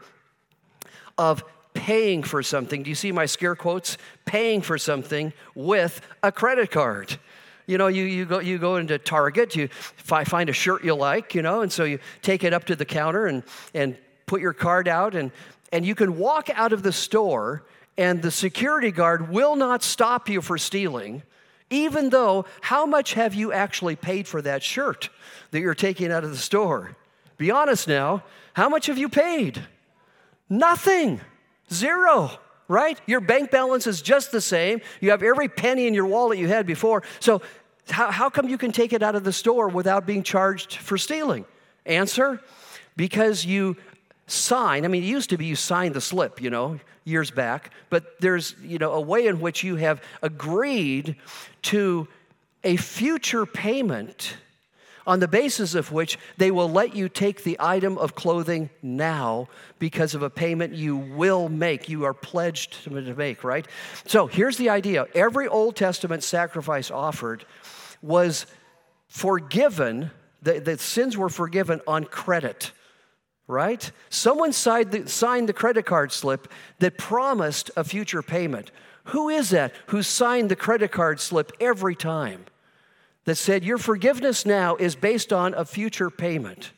of 1.17 1.43
paying 1.73 2.23
for 2.23 2.43
something. 2.43 2.83
Do 2.83 2.89
you 2.89 2.95
see 2.95 3.11
my 3.11 3.25
scare 3.25 3.55
quotes? 3.55 3.97
Paying 4.25 4.61
for 4.61 4.77
something 4.77 5.31
with 5.55 6.01
a 6.23 6.31
credit 6.31 6.71
card. 6.71 7.17
You 7.67 7.77
know, 7.77 7.87
you, 7.87 8.05
you, 8.05 8.25
go, 8.25 8.39
you 8.39 8.57
go 8.57 8.77
into 8.77 8.97
Target, 8.97 9.55
you 9.55 9.67
find 9.67 10.49
a 10.49 10.53
shirt 10.53 10.85
you 10.85 10.95
like, 10.95 11.35
you 11.35 11.41
know, 11.41 11.61
and 11.61 11.71
so 11.71 11.83
you 11.83 11.99
take 12.21 12.45
it 12.45 12.53
up 12.53 12.63
to 12.65 12.75
the 12.77 12.85
counter 12.85 13.27
and, 13.27 13.43
and 13.73 13.97
put 14.25 14.39
your 14.39 14.53
card 14.53 14.87
out, 14.87 15.15
and, 15.15 15.31
and 15.73 15.85
you 15.85 15.93
can 15.93 16.17
walk 16.17 16.49
out 16.53 16.71
of 16.71 16.81
the 16.81 16.93
store, 16.93 17.63
and 17.97 18.21
the 18.21 18.31
security 18.31 18.89
guard 18.89 19.29
will 19.29 19.57
not 19.57 19.83
stop 19.83 20.29
you 20.29 20.41
for 20.41 20.57
stealing, 20.57 21.23
even 21.69 22.09
though 22.09 22.45
how 22.61 22.85
much 22.85 23.13
have 23.13 23.33
you 23.33 23.51
actually 23.51 23.97
paid 23.97 24.27
for 24.29 24.41
that 24.41 24.63
shirt 24.63 25.09
that 25.51 25.59
you're 25.59 25.75
taking 25.75 26.09
out 26.09 26.23
of 26.23 26.31
the 26.31 26.37
store? 26.37 26.95
Be 27.37 27.51
honest 27.51 27.85
now, 27.87 28.23
how 28.53 28.69
much 28.69 28.85
have 28.85 28.97
you 28.97 29.09
paid? 29.09 29.61
Nothing, 30.49 31.19
zero 31.71 32.39
right? 32.67 32.99
Your 33.05 33.21
bank 33.21 33.51
balance 33.51 33.87
is 33.87 34.01
just 34.01 34.31
the 34.31 34.41
same. 34.41 34.81
You 35.01 35.11
have 35.11 35.23
every 35.23 35.49
penny 35.49 35.87
in 35.87 35.93
your 35.93 36.05
wallet 36.05 36.37
you 36.37 36.47
had 36.47 36.65
before. 36.65 37.03
So, 37.19 37.41
how, 37.89 38.11
how 38.11 38.29
come 38.29 38.49
you 38.49 38.57
can 38.57 38.73
take 38.73 38.91
it 38.91 39.01
out 39.01 39.15
of 39.15 39.23
the 39.23 39.31
store 39.31 39.69
without 39.69 40.05
being 40.05 40.21
charged 40.21 40.75
for 40.75 40.97
stealing? 40.97 41.45
Answer 41.85 42.41
because 42.97 43.45
you 43.45 43.77
sign. 44.25 44.83
I 44.83 44.89
mean, 44.89 45.03
it 45.03 45.07
used 45.07 45.29
to 45.29 45.37
be 45.37 45.45
you 45.45 45.55
signed 45.55 45.93
the 45.93 46.01
slip, 46.01 46.41
you 46.41 46.49
know, 46.49 46.79
years 47.05 47.31
back, 47.31 47.71
but 47.89 48.19
there's, 48.19 48.55
you 48.61 48.77
know, 48.77 48.91
a 48.91 48.99
way 48.99 49.27
in 49.27 49.39
which 49.39 49.63
you 49.63 49.77
have 49.77 50.01
agreed 50.21 51.15
to 51.61 52.07
a 52.63 52.75
future 52.75 53.45
payment 53.45 54.35
on 55.07 55.21
the 55.21 55.27
basis 55.27 55.73
of 55.73 55.91
which 55.91 56.19
they 56.37 56.51
will 56.51 56.69
let 56.69 56.95
you 56.95 57.07
take 57.07 57.43
the 57.43 57.57
item 57.59 57.97
of 57.97 58.13
clothing 58.13 58.69
now 58.83 59.47
because 59.79 60.13
of 60.13 60.21
a 60.21 60.29
payment 60.29 60.73
you 60.73 60.97
will 60.97 61.47
make. 61.47 61.87
You 61.87 62.03
are 62.03 62.13
pledged 62.13 62.83
to 62.83 62.91
make, 62.91 63.43
right? 63.43 63.65
So 64.05 64.27
here's 64.27 64.57
the 64.57 64.69
idea 64.69 65.07
every 65.15 65.47
Old 65.47 65.75
Testament 65.77 66.23
sacrifice 66.23 66.91
offered 66.91 67.45
was 68.01 68.45
forgiven, 69.07 70.11
the, 70.41 70.59
the 70.59 70.77
sins 70.77 71.17
were 71.17 71.29
forgiven 71.29 71.81
on 71.87 72.03
credit 72.03 72.71
right? 73.49 73.93
Someone 74.09 74.51
signed 74.51 74.91
the, 74.91 75.07
signed 75.07 75.47
the, 75.47 75.53
credit 75.53 75.85
card 75.85 76.11
slip 76.11 76.51
that 76.79 76.97
promised 76.97 77.71
a 77.77 77.83
future 77.85 78.21
payment. 78.21 78.71
Who 79.05 79.29
is 79.29 79.51
that 79.51 79.73
who 79.85 80.03
signed 80.03 80.51
the 80.51 80.57
credit 80.57 80.91
card 80.91 81.21
slip 81.21 81.53
every 81.61 81.95
time 81.95 82.43
that 83.27 83.35
said, 83.35 83.65
Your 83.65 83.77
forgiveness 83.77 84.45
now 84.45 84.77
is 84.77 84.95
based 84.95 85.33
on 85.33 85.53
a 85.53 85.65
future 85.65 86.09
payment? 86.09 86.71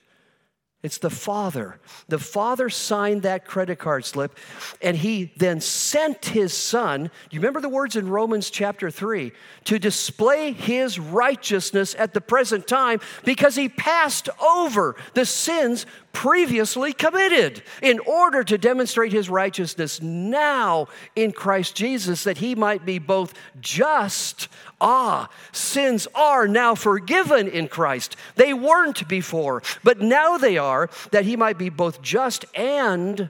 It's 0.82 0.98
the 0.98 1.12
Father. 1.12 1.80
The 2.08 2.18
Father 2.18 2.70
signed 2.70 3.22
that 3.22 3.46
credit 3.46 3.78
card 3.78 4.04
slip, 4.04 4.36
and 4.82 4.98
He 4.98 5.32
then 5.38 5.62
sent 5.62 6.26
His 6.26 6.54
Son. 6.54 7.04
Do 7.04 7.36
you 7.36 7.40
remember 7.40 7.62
the 7.62 7.70
words 7.70 7.96
in 7.96 8.10
Romans 8.10 8.50
chapter 8.50 8.90
3? 8.90 9.32
To 9.66 9.78
display 9.78 10.54
His 10.54 10.98
righteousness 10.98 11.96
at 12.00 12.16
the 12.16 12.22
present 12.22 12.66
time 12.66 13.00
because 13.26 13.56
He 13.56 13.70
passed 13.70 14.28
over 14.42 14.96
the 15.14 15.26
sins 15.26 15.86
previously 16.14 16.94
committed 16.94 17.62
in 17.82 18.00
order 18.00 18.44
to 18.44 18.58
demonstrate 18.58 19.12
His 19.12 19.30
righteousness 19.30 20.02
now 20.02 20.88
in 21.16 21.32
Christ 21.32 21.76
Jesus, 21.76 22.24
that 22.24 22.38
He 22.38 22.56
might 22.56 22.86
be 22.86 23.00
both 23.00 23.34
just 23.62 24.48
Ah, 24.82 25.30
sins 25.52 26.08
are 26.16 26.48
now 26.48 26.74
forgiven 26.74 27.48
in 27.48 27.68
Christ. 27.68 28.16
They 28.36 28.54
weren't 28.54 29.08
before, 29.08 29.62
but 29.84 30.00
now 30.00 30.38
they 30.38 30.58
are, 30.58 30.90
that 31.12 31.26
he 31.26 31.36
might 31.36 31.58
be 31.58 31.70
both 31.70 32.02
just 32.02 32.46
and 32.56 33.30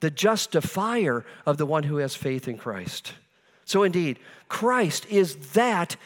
the 0.00 0.10
justifier 0.10 1.24
of 1.46 1.56
the 1.56 1.66
one 1.66 1.84
who 1.84 1.96
has 1.98 2.14
faith 2.14 2.46
in 2.46 2.58
Christ. 2.58 3.14
So, 3.64 3.84
indeed, 3.84 4.18
Christ 4.48 5.06
is 5.08 5.36
that 5.54 5.96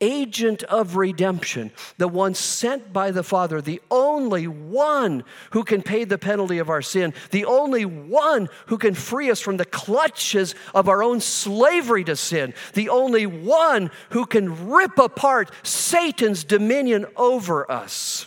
agent 0.00 0.62
of 0.64 0.96
redemption, 0.96 1.70
the 1.98 2.08
one 2.08 2.34
sent 2.34 2.92
by 2.92 3.10
the 3.10 3.22
Father, 3.22 3.60
the 3.60 3.80
only 3.90 4.46
one 4.46 5.24
who 5.50 5.64
can 5.64 5.82
pay 5.82 6.04
the 6.04 6.18
penalty 6.18 6.58
of 6.58 6.68
our 6.68 6.82
sin, 6.82 7.14
the 7.30 7.44
only 7.44 7.84
one 7.84 8.48
who 8.66 8.78
can 8.78 8.94
free 8.94 9.30
us 9.30 9.40
from 9.40 9.56
the 9.56 9.64
clutches 9.64 10.54
of 10.74 10.88
our 10.88 11.02
own 11.02 11.20
slavery 11.20 12.04
to 12.04 12.16
sin, 12.16 12.52
the 12.74 12.88
only 12.88 13.26
one 13.26 13.90
who 14.10 14.26
can 14.26 14.68
rip 14.68 14.98
apart 14.98 15.50
Satan's 15.62 16.44
dominion 16.44 17.06
over 17.16 17.70
us. 17.70 18.26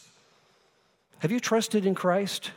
Have 1.19 1.31
you 1.31 1.39
trusted 1.39 1.85
in 1.85 1.95
Christ? 1.95 2.51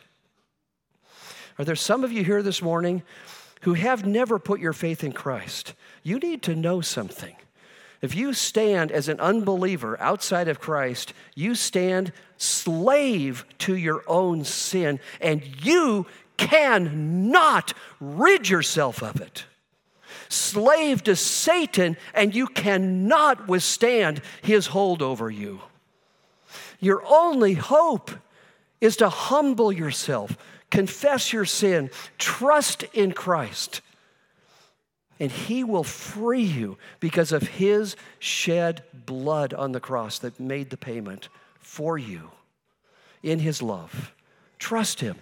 Are 1.58 1.64
there 1.64 1.76
some 1.76 2.04
of 2.04 2.12
you 2.12 2.24
here 2.24 2.42
this 2.42 2.62
morning 2.62 3.02
who 3.62 3.74
have 3.74 4.06
never 4.06 4.38
put 4.38 4.60
your 4.60 4.72
faith 4.72 5.04
in 5.04 5.12
Christ? 5.12 5.74
You 6.02 6.18
need 6.18 6.42
to 6.44 6.56
know 6.56 6.80
something. 6.80 7.36
If 8.02 8.16
you 8.16 8.34
stand 8.34 8.90
as 8.90 9.08
an 9.08 9.20
unbeliever 9.20 9.98
outside 10.00 10.48
of 10.48 10.58
Christ, 10.58 11.14
you 11.36 11.54
stand 11.54 12.12
slave 12.36 13.46
to 13.58 13.76
your 13.76 14.02
own 14.08 14.44
sin, 14.44 14.98
and 15.20 15.64
you 15.64 16.06
cannot 16.36 17.72
rid 18.00 18.48
yourself 18.48 19.04
of 19.04 19.20
it. 19.20 19.44
Slave 20.28 21.04
to 21.04 21.14
Satan, 21.14 21.96
and 22.12 22.34
you 22.34 22.48
cannot 22.48 23.46
withstand 23.46 24.20
his 24.42 24.66
hold 24.66 25.00
over 25.00 25.30
you. 25.30 25.60
Your 26.80 27.04
only 27.06 27.54
hope 27.54 28.10
is 28.80 28.96
to 28.96 29.08
humble 29.08 29.70
yourself, 29.70 30.36
confess 30.70 31.32
your 31.32 31.44
sin, 31.44 31.88
trust 32.18 32.82
in 32.92 33.12
Christ 33.12 33.80
and 35.22 35.30
he 35.30 35.62
will 35.62 35.84
free 35.84 36.42
you 36.42 36.76
because 36.98 37.30
of 37.30 37.44
his 37.44 37.94
shed 38.18 38.82
blood 39.06 39.54
on 39.54 39.70
the 39.70 39.78
cross 39.78 40.18
that 40.18 40.40
made 40.40 40.68
the 40.70 40.76
payment 40.76 41.28
for 41.60 41.96
you 41.96 42.32
in 43.22 43.38
his 43.38 43.62
love. 43.62 44.12
Trust 44.58 44.98
him. 44.98 45.14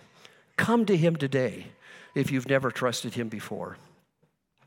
Come 0.56 0.86
to 0.86 0.96
him 0.96 1.16
today 1.16 1.66
if 2.14 2.32
you've 2.32 2.48
never 2.48 2.70
trusted 2.70 3.12
him 3.12 3.28
before. 3.28 3.76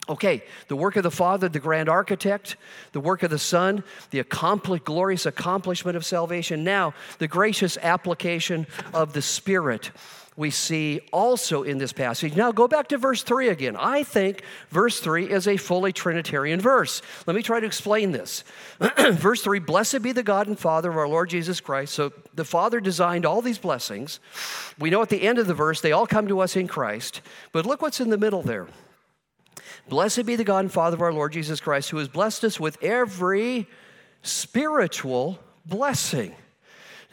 Okay, 0.07 0.43
the 0.67 0.75
work 0.75 0.97
of 0.97 1.03
the 1.03 1.09
Father, 1.09 1.49
the 1.49 1.59
grand 1.59 1.89
architect, 1.89 2.55
the 2.91 2.99
work 2.99 3.23
of 3.23 3.31
the 3.31 3.39
Son, 3.39 3.83
the 4.11 4.19
accomplished, 4.19 4.83
glorious 4.83 5.25
accomplishment 5.25 5.97
of 5.97 6.05
salvation. 6.05 6.63
Now, 6.63 6.93
the 7.17 7.27
gracious 7.27 7.75
application 7.81 8.67
of 8.93 9.13
the 9.13 9.21
Spirit 9.23 9.89
we 10.35 10.49
see 10.49 11.01
also 11.11 11.63
in 11.63 11.77
this 11.77 11.93
passage. 11.93 12.35
Now, 12.35 12.51
go 12.51 12.67
back 12.67 12.87
to 12.89 12.97
verse 12.97 13.23
3 13.23 13.49
again. 13.49 13.75
I 13.77 14.03
think 14.03 14.43
verse 14.69 14.99
3 14.99 15.29
is 15.29 15.47
a 15.47 15.57
fully 15.57 15.93
Trinitarian 15.93 16.59
verse. 16.59 17.01
Let 17.27 17.35
me 17.35 17.43
try 17.43 17.59
to 17.59 17.65
explain 17.65 18.11
this. 18.11 18.43
verse 19.11 19.43
3 19.43 19.59
Blessed 19.59 20.01
be 20.01 20.11
the 20.11 20.23
God 20.23 20.47
and 20.47 20.57
Father 20.57 20.89
of 20.89 20.97
our 20.97 21.07
Lord 21.07 21.29
Jesus 21.29 21.59
Christ. 21.59 21.93
So, 21.93 22.11
the 22.33 22.45
Father 22.45 22.79
designed 22.79 23.25
all 23.25 23.41
these 23.41 23.59
blessings. 23.59 24.19
We 24.79 24.89
know 24.89 25.01
at 25.01 25.09
the 25.09 25.21
end 25.21 25.37
of 25.37 25.47
the 25.47 25.53
verse, 25.53 25.81
they 25.81 25.91
all 25.91 26.07
come 26.07 26.27
to 26.27 26.39
us 26.39 26.55
in 26.55 26.67
Christ. 26.67 27.21
But 27.51 27.65
look 27.65 27.81
what's 27.81 27.99
in 27.99 28.09
the 28.09 28.17
middle 28.17 28.41
there. 28.41 28.67
Blessed 29.89 30.25
be 30.25 30.35
the 30.35 30.43
God 30.43 30.59
and 30.59 30.71
Father 30.71 30.95
of 30.95 31.01
our 31.01 31.13
Lord 31.13 31.33
Jesus 31.33 31.59
Christ, 31.59 31.89
who 31.89 31.97
has 31.97 32.07
blessed 32.07 32.43
us 32.45 32.59
with 32.59 32.81
every 32.81 33.67
spiritual 34.21 35.39
blessing. 35.65 36.33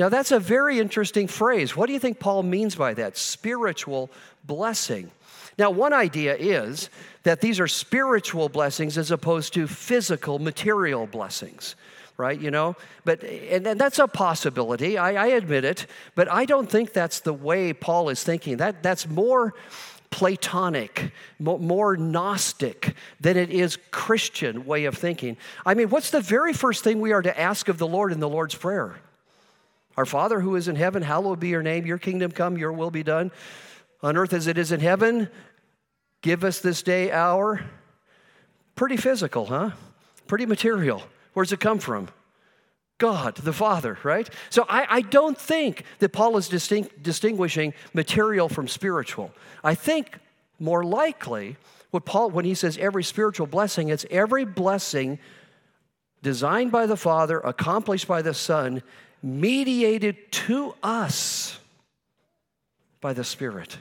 Now, 0.01 0.09
that's 0.09 0.33
a 0.33 0.41
very 0.41 0.79
interesting 0.79 1.27
phrase. 1.27 1.77
What 1.77 1.87
do 1.87 1.93
you 1.93 1.99
think 1.99 2.19
Paul 2.19 2.43
means 2.43 2.75
by 2.75 2.95
that? 2.95 3.19
Spiritual 3.19 4.09
blessing. 4.45 5.11
Now, 5.59 5.69
one 5.69 5.93
idea 5.93 6.35
is 6.37 6.89
that 7.25 7.43
these 7.43 7.61
are 7.61 7.69
spiritual 7.69 8.49
blessings 8.49 8.97
as 8.97 9.11
opposed 9.11 9.53
to 9.55 9.67
physical, 9.67 10.39
material 10.39 11.07
blessings 11.07 11.77
right 12.17 12.41
you 12.41 12.51
know 12.51 12.77
but 13.07 13.23
and, 13.23 13.67
and 13.67 13.81
that's 13.81 13.99
a 13.99 14.07
possibility 14.07 14.99
I, 14.99 15.15
I, 15.15 15.27
admit 15.29 15.65
it 15.65 15.87
but 16.15 16.31
i 16.31 16.45
don't 16.45 16.71
think 16.71 16.93
that's 16.93 17.21
the 17.21 17.33
way 17.33 17.73
paul 17.73 18.11
is 18.11 18.23
thinking 18.23 18.59
that 18.59 18.83
that's 18.83 19.09
more 19.09 19.55
platonic 20.11 21.13
more, 21.39 21.59
more 21.59 21.97
gnostic 21.97 22.95
than 23.21 23.39
it 23.39 23.49
is 23.49 23.79
christian 23.91 24.67
way 24.67 24.85
of 24.85 24.99
thinking 24.99 25.39
i 25.65 25.73
mean 25.73 25.89
what's 25.89 26.11
the 26.11 26.21
very 26.21 26.53
first 26.53 26.85
thing 26.85 27.01
we 27.01 27.13
are 27.13 27.23
to 27.23 27.41
ask 27.41 27.69
of 27.69 27.79
the 27.79 27.87
lord 27.87 28.13
in 28.13 28.21
the 28.21 28.29
lord's 28.29 28.55
prayer 28.55 29.01
our 30.01 30.07
Father 30.07 30.41
who 30.41 30.57
is 30.57 30.67
in 30.67 30.77
heaven, 30.77 31.03
hallowed 31.03 31.41
be 31.41 31.49
your 31.49 31.63
name, 31.63 31.85
your 31.85 31.99
kingdom 31.99 32.31
come, 32.31 32.57
your 32.57 32.73
will 32.73 32.91
be 32.91 33.03
done 33.03 33.31
on 34.03 34.17
earth 34.17 34.33
as 34.33 34.47
it 34.47 34.57
is 34.57 34.73
in 34.73 34.81
heaven. 34.81 35.29
Give 36.23 36.43
us 36.43 36.61
this 36.61 36.83
day 36.83 37.13
our. 37.13 37.63
Pretty 38.77 38.97
physical, 38.97 39.45
huh? 39.45 39.73
Pretty 40.27 40.47
material. 40.47 41.03
Where's 41.35 41.53
it 41.53 41.61
come 41.61 41.79
from? 41.79 42.09
God, 42.97 43.35
the 43.35 43.53
Father, 43.53 43.99
right? 44.03 44.27
So 44.49 44.65
I, 44.71 44.87
I 44.89 45.01
don't 45.03 45.37
think 45.37 45.85
that 45.99 46.15
Paul 46.15 46.39
is 46.39 46.49
distinct, 46.49 47.03
distinguishing 47.03 47.75
material 47.93 48.49
from 48.49 48.69
spiritual. 48.69 49.31
I 49.63 49.75
think 49.75 50.19
more 50.59 50.83
likely 50.83 51.59
what 51.91 52.07
Paul, 52.07 52.31
when 52.31 52.47
he 52.47 52.55
says 52.55 52.79
every 52.79 53.05
spiritual 53.05 53.47
blessing, 53.47 53.91
it's 53.91 54.07
every 54.11 54.47
blessing 54.47 55.19
designed 56.23 56.73
by 56.73 56.87
the 56.87 56.97
Father, 56.97 57.39
accomplished 57.41 58.09
by 58.09 58.23
the 58.23 58.33
Son, 58.33 58.83
mediated 59.23 60.31
to 60.33 60.75
us 60.83 61.59
by 63.01 63.13
the 63.13 63.25
Spirit. 63.25 63.79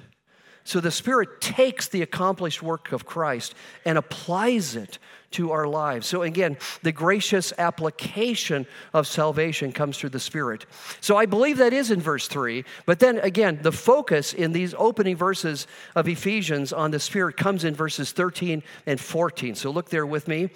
So 0.63 0.79
the 0.79 0.91
Spirit 0.91 1.41
takes 1.41 1.87
the 1.87 2.03
accomplished 2.03 2.61
work 2.61 2.91
of 2.91 3.05
Christ 3.05 3.55
and 3.85 3.97
applies 3.97 4.75
it 4.75 4.99
to 5.31 5.51
our 5.51 5.67
lives. 5.67 6.05
So 6.07 6.21
again, 6.21 6.57
the 6.83 6.91
gracious 6.91 7.53
application 7.57 8.67
of 8.93 9.07
salvation 9.07 9.71
comes 9.71 9.97
through 9.97 10.09
the 10.11 10.19
Spirit. 10.19 10.65
So 11.01 11.17
I 11.17 11.25
believe 11.25 11.57
that 11.57 11.73
is 11.73 11.91
in 11.91 11.99
verse 11.99 12.27
3. 12.27 12.63
But 12.85 12.99
then 12.99 13.17
again, 13.19 13.59
the 13.61 13.71
focus 13.71 14.33
in 14.33 14.51
these 14.51 14.75
opening 14.77 15.15
verses 15.15 15.65
of 15.95 16.07
Ephesians 16.07 16.71
on 16.71 16.91
the 16.91 16.99
Spirit 16.99 17.37
comes 17.37 17.63
in 17.63 17.73
verses 17.73 18.11
13 18.11 18.61
and 18.85 18.99
14. 18.99 19.55
So 19.55 19.71
look 19.71 19.89
there 19.89 20.05
with 20.05 20.27
me. 20.27 20.49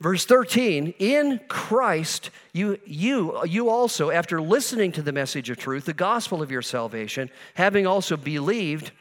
Verse 0.00 0.24
13, 0.24 0.94
in 1.00 1.40
Christ, 1.48 2.30
you, 2.52 2.78
you, 2.86 3.44
you 3.44 3.68
also, 3.68 4.10
after 4.10 4.40
listening 4.40 4.92
to 4.92 5.02
the 5.02 5.12
message 5.12 5.50
of 5.50 5.56
truth, 5.56 5.86
the 5.86 5.92
gospel 5.92 6.40
of 6.40 6.52
your 6.52 6.62
salvation, 6.62 7.30
having 7.54 7.84
also 7.84 8.16
believed, 8.16 8.92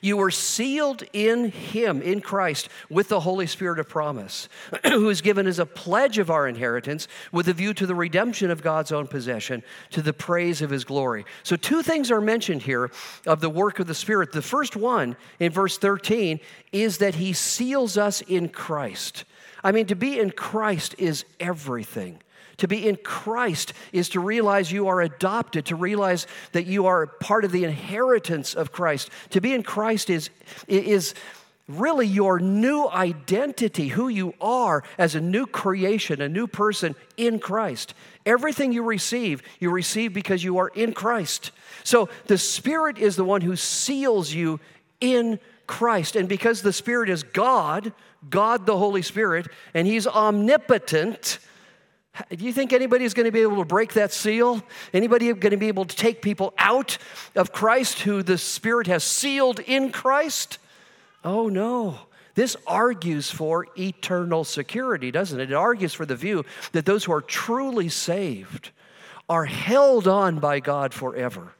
you 0.00 0.16
were 0.16 0.30
sealed 0.30 1.02
in 1.12 1.50
Him, 1.50 2.02
in 2.02 2.20
Christ, 2.20 2.68
with 2.88 3.08
the 3.08 3.18
Holy 3.18 3.48
Spirit 3.48 3.80
of 3.80 3.88
promise, 3.88 4.48
who 4.84 5.08
is 5.08 5.20
given 5.20 5.48
as 5.48 5.58
a 5.58 5.66
pledge 5.66 6.18
of 6.18 6.30
our 6.30 6.46
inheritance 6.46 7.08
with 7.32 7.48
a 7.48 7.52
view 7.52 7.74
to 7.74 7.86
the 7.86 7.94
redemption 7.94 8.52
of 8.52 8.62
God's 8.62 8.92
own 8.92 9.08
possession, 9.08 9.64
to 9.90 10.02
the 10.02 10.12
praise 10.12 10.62
of 10.62 10.70
His 10.70 10.84
glory. 10.84 11.24
So, 11.42 11.56
two 11.56 11.82
things 11.82 12.12
are 12.12 12.20
mentioned 12.20 12.62
here 12.62 12.90
of 13.26 13.40
the 13.40 13.50
work 13.50 13.80
of 13.80 13.86
the 13.86 13.94
Spirit. 13.94 14.30
The 14.30 14.40
first 14.40 14.76
one 14.76 15.16
in 15.40 15.50
verse 15.50 15.78
13 15.78 16.38
is 16.70 16.98
that 16.98 17.16
He 17.16 17.32
seals 17.32 17.98
us 17.98 18.20
in 18.22 18.48
Christ. 18.48 19.24
I 19.66 19.72
mean, 19.72 19.86
to 19.86 19.96
be 19.96 20.20
in 20.20 20.30
Christ 20.30 20.94
is 20.96 21.24
everything. 21.40 22.20
To 22.58 22.68
be 22.68 22.88
in 22.88 22.94
Christ 22.94 23.72
is 23.92 24.10
to 24.10 24.20
realize 24.20 24.70
you 24.70 24.86
are 24.86 25.00
adopted, 25.00 25.66
to 25.66 25.74
realize 25.74 26.28
that 26.52 26.66
you 26.66 26.86
are 26.86 27.08
part 27.08 27.44
of 27.44 27.50
the 27.50 27.64
inheritance 27.64 28.54
of 28.54 28.70
Christ. 28.70 29.10
To 29.30 29.40
be 29.40 29.52
in 29.52 29.64
Christ 29.64 30.08
is, 30.08 30.30
is 30.68 31.14
really 31.66 32.06
your 32.06 32.38
new 32.38 32.88
identity, 32.88 33.88
who 33.88 34.06
you 34.06 34.34
are 34.40 34.84
as 34.98 35.16
a 35.16 35.20
new 35.20 35.46
creation, 35.46 36.20
a 36.20 36.28
new 36.28 36.46
person 36.46 36.94
in 37.16 37.40
Christ. 37.40 37.92
Everything 38.24 38.70
you 38.70 38.84
receive, 38.84 39.42
you 39.58 39.70
receive 39.70 40.14
because 40.14 40.44
you 40.44 40.58
are 40.58 40.68
in 40.68 40.92
Christ. 40.92 41.50
So 41.82 42.08
the 42.26 42.38
Spirit 42.38 42.98
is 42.98 43.16
the 43.16 43.24
one 43.24 43.40
who 43.40 43.56
seals 43.56 44.32
you 44.32 44.60
in 45.00 45.40
Christ. 45.66 46.16
And 46.16 46.28
because 46.28 46.62
the 46.62 46.72
Spirit 46.72 47.08
is 47.08 47.22
God, 47.22 47.92
God 48.28 48.66
the 48.66 48.76
Holy 48.76 49.02
Spirit, 49.02 49.48
and 49.74 49.86
He's 49.86 50.06
omnipotent, 50.06 51.38
do 52.30 52.44
you 52.44 52.52
think 52.52 52.72
anybody's 52.72 53.14
going 53.14 53.26
to 53.26 53.32
be 53.32 53.42
able 53.42 53.58
to 53.58 53.64
break 53.64 53.92
that 53.94 54.12
seal? 54.12 54.62
Anybody 54.92 55.32
going 55.32 55.50
to 55.50 55.56
be 55.56 55.68
able 55.68 55.84
to 55.84 55.96
take 55.96 56.22
people 56.22 56.54
out 56.58 56.98
of 57.34 57.52
Christ 57.52 58.00
who 58.00 58.22
the 58.22 58.38
Spirit 58.38 58.86
has 58.86 59.04
sealed 59.04 59.60
in 59.60 59.92
Christ? 59.92 60.58
Oh, 61.24 61.48
no. 61.48 61.98
This 62.34 62.56
argues 62.66 63.30
for 63.30 63.66
eternal 63.78 64.44
security, 64.44 65.10
doesn't 65.10 65.40
it? 65.40 65.50
It 65.50 65.54
argues 65.54 65.94
for 65.94 66.06
the 66.06 66.16
view 66.16 66.44
that 66.72 66.84
those 66.84 67.04
who 67.04 67.12
are 67.12 67.22
truly 67.22 67.88
saved 67.88 68.70
are 69.28 69.46
held 69.46 70.06
on 70.06 70.38
by 70.38 70.60
God 70.60 70.94
forever. 70.94 71.52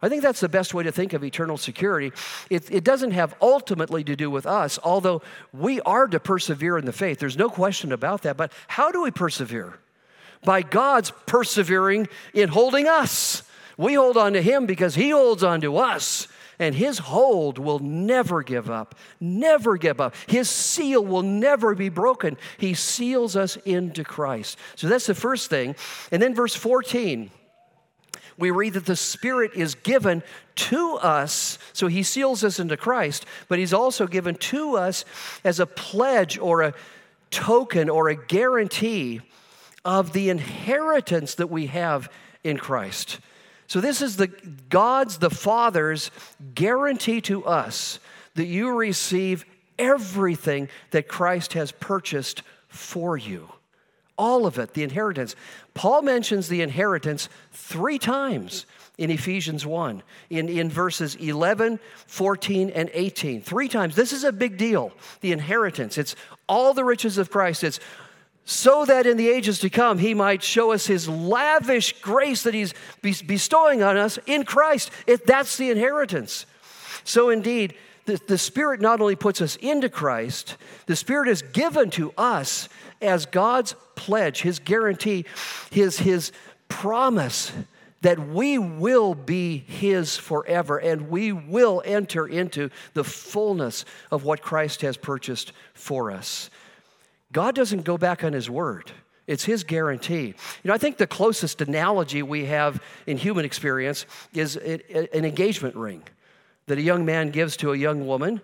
I 0.00 0.08
think 0.08 0.22
that's 0.22 0.40
the 0.40 0.48
best 0.48 0.74
way 0.74 0.84
to 0.84 0.92
think 0.92 1.12
of 1.12 1.24
eternal 1.24 1.58
security. 1.58 2.12
It, 2.50 2.70
it, 2.70 2.84
doesn't 2.84 3.10
have 3.10 3.34
ultimately 3.42 4.04
to 4.04 4.14
do 4.14 4.30
with 4.30 4.46
us, 4.46 4.78
although 4.84 5.22
we 5.52 5.80
are 5.80 6.06
to 6.06 6.20
persevere 6.20 6.78
in 6.78 6.84
the 6.84 6.92
faith. 6.92 7.18
There's 7.18 7.36
no 7.36 7.50
question 7.50 7.90
about 7.90 8.22
that. 8.22 8.36
But 8.36 8.52
how 8.68 8.92
do 8.92 9.02
we 9.02 9.10
persevere? 9.10 9.78
By 10.44 10.62
God's 10.62 11.10
persevering 11.26 12.08
in 12.32 12.48
holding 12.48 12.86
us. 12.86 13.42
We 13.76 13.94
hold 13.94 14.16
on 14.16 14.34
to 14.34 14.42
Him 14.42 14.66
because 14.66 14.94
He 14.94 15.10
holds 15.10 15.42
on 15.42 15.60
to 15.62 15.78
us 15.78 16.28
and 16.58 16.74
his 16.74 16.98
hold 16.98 17.58
will 17.58 17.78
never 17.78 18.42
give 18.42 18.68
up, 18.68 18.94
never 19.20 19.76
give 19.76 20.00
up. 20.00 20.14
His 20.26 20.48
seal 20.48 21.04
will 21.04 21.22
never 21.22 21.74
be 21.74 21.88
broken. 21.88 22.36
He 22.58 22.74
seals 22.74 23.36
us 23.36 23.56
into 23.64 24.04
Christ. 24.04 24.58
So 24.74 24.88
that's 24.88 25.06
the 25.06 25.14
first 25.14 25.50
thing. 25.50 25.76
And 26.10 26.20
then 26.20 26.34
verse 26.34 26.54
14 26.54 27.30
we 28.38 28.50
read 28.52 28.74
that 28.74 28.86
the 28.86 28.96
Spirit 28.96 29.52
is 29.54 29.74
given 29.74 30.22
to 30.54 30.94
us, 30.94 31.58
so 31.72 31.88
He 31.88 32.02
seals 32.02 32.44
us 32.44 32.60
into 32.60 32.76
Christ, 32.76 33.26
but 33.48 33.58
He's 33.58 33.74
also 33.74 34.06
given 34.06 34.36
to 34.36 34.76
us 34.76 35.04
as 35.44 35.60
a 35.60 35.66
pledge 35.66 36.38
or 36.38 36.62
a 36.62 36.74
token 37.30 37.90
or 37.90 38.08
a 38.08 38.26
guarantee 38.26 39.20
of 39.84 40.12
the 40.12 40.30
inheritance 40.30 41.34
that 41.34 41.50
we 41.50 41.66
have 41.66 42.10
in 42.44 42.56
Christ. 42.56 43.20
So 43.66 43.80
this 43.80 44.00
is 44.00 44.16
the 44.16 44.28
God's 44.70 45.18
the 45.18 45.30
Father's 45.30 46.10
guarantee 46.54 47.20
to 47.22 47.44
us 47.44 47.98
that 48.34 48.46
you 48.46 48.74
receive 48.74 49.44
everything 49.78 50.68
that 50.90 51.08
Christ 51.08 51.52
has 51.52 51.72
purchased 51.72 52.42
for 52.68 53.16
you. 53.16 53.48
All 54.18 54.46
of 54.46 54.58
it, 54.58 54.74
the 54.74 54.82
inheritance. 54.82 55.36
Paul 55.74 56.02
mentions 56.02 56.48
the 56.48 56.60
inheritance 56.60 57.28
three 57.52 57.98
times 57.98 58.66
in 58.98 59.12
Ephesians 59.12 59.64
1, 59.64 60.02
in, 60.28 60.48
in 60.48 60.68
verses 60.68 61.14
11, 61.14 61.78
14, 62.08 62.70
and 62.70 62.90
18. 62.92 63.42
Three 63.42 63.68
times. 63.68 63.94
This 63.94 64.12
is 64.12 64.24
a 64.24 64.32
big 64.32 64.58
deal, 64.58 64.92
the 65.20 65.30
inheritance. 65.30 65.96
It's 65.96 66.16
all 66.48 66.74
the 66.74 66.84
riches 66.84 67.16
of 67.16 67.30
Christ. 67.30 67.62
It's 67.62 67.78
so 68.44 68.84
that 68.86 69.06
in 69.06 69.16
the 69.16 69.28
ages 69.28 69.60
to 69.60 69.70
come 69.70 69.98
he 69.98 70.14
might 70.14 70.42
show 70.42 70.72
us 70.72 70.86
his 70.86 71.08
lavish 71.08 72.00
grace 72.00 72.42
that 72.42 72.54
he's 72.54 72.72
bestowing 73.22 73.82
on 73.82 73.96
us 73.96 74.18
in 74.26 74.44
Christ. 74.44 74.90
It, 75.06 75.26
that's 75.26 75.56
the 75.58 75.70
inheritance. 75.70 76.44
So, 77.04 77.30
indeed, 77.30 77.74
the, 78.08 78.18
the 78.26 78.38
Spirit 78.38 78.80
not 78.80 79.02
only 79.02 79.16
puts 79.16 79.42
us 79.42 79.56
into 79.56 79.90
Christ, 79.90 80.56
the 80.86 80.96
Spirit 80.96 81.28
is 81.28 81.42
given 81.42 81.90
to 81.90 82.12
us 82.16 82.70
as 83.02 83.26
God's 83.26 83.74
pledge, 83.96 84.40
his 84.40 84.58
guarantee, 84.58 85.26
his, 85.70 85.98
his 85.98 86.32
promise 86.68 87.52
that 88.00 88.28
we 88.28 88.58
will 88.58 89.14
be 89.14 89.58
His 89.58 90.16
forever 90.16 90.78
and 90.78 91.10
we 91.10 91.32
will 91.32 91.82
enter 91.84 92.28
into 92.28 92.70
the 92.94 93.02
fullness 93.02 93.84
of 94.12 94.22
what 94.22 94.40
Christ 94.40 94.82
has 94.82 94.96
purchased 94.96 95.52
for 95.74 96.12
us. 96.12 96.48
God 97.32 97.56
doesn't 97.56 97.82
go 97.82 97.98
back 97.98 98.22
on 98.22 98.32
his 98.32 98.48
word. 98.48 98.92
It's 99.26 99.44
his 99.44 99.64
guarantee. 99.64 100.26
You 100.26 100.34
know, 100.68 100.74
I 100.74 100.78
think 100.78 100.96
the 100.96 101.08
closest 101.08 101.60
analogy 101.60 102.22
we 102.22 102.44
have 102.44 102.80
in 103.08 103.18
human 103.18 103.44
experience 103.44 104.06
is 104.32 104.54
an 104.54 104.80
engagement 105.12 105.74
ring 105.74 106.04
that 106.68 106.78
a 106.78 106.82
young 106.82 107.04
man 107.04 107.30
gives 107.30 107.56
to 107.58 107.72
a 107.72 107.76
young 107.76 108.06
woman 108.06 108.40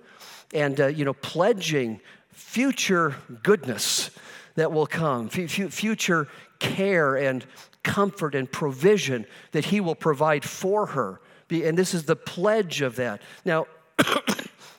and, 0.53 0.81
uh, 0.81 0.87
you 0.89 1.05
know, 1.05 1.15
pledging 1.15 2.01
future 2.33 3.17
goodness 3.43 4.11
that 4.57 4.73
will 4.73 4.87
come, 4.87 5.31
f- 5.33 5.73
future 5.73 6.29
care 6.59 7.17
and 7.17 7.45
comfort 7.83 8.35
and 8.35 8.51
provision 8.51 9.27
that 9.53 9.67
he 9.67 9.81
will 9.81 9.95
provide 9.95 10.45
for 10.45 10.87
her. 10.87 11.21
And 11.51 11.79
this 11.79 11.95
is 11.95 12.05
the 12.05 12.17
pledge 12.17 12.81
of 12.81 12.97
that. 12.97 13.21
Now, 13.45 13.67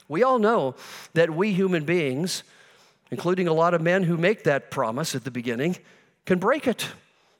we 0.07 0.23
all 0.23 0.39
know 0.39 0.75
that 1.13 1.29
we 1.29 1.53
human 1.53 1.85
beings, 1.85 2.43
including 3.11 3.47
a 3.47 3.53
lot 3.53 3.73
of 3.73 3.81
men 3.81 4.03
who 4.03 4.17
make 4.17 4.43
that 4.43 4.71
promise 4.71 5.15
at 5.15 5.23
the 5.23 5.31
beginning, 5.31 5.77
can 6.25 6.39
break 6.39 6.67
it, 6.67 6.89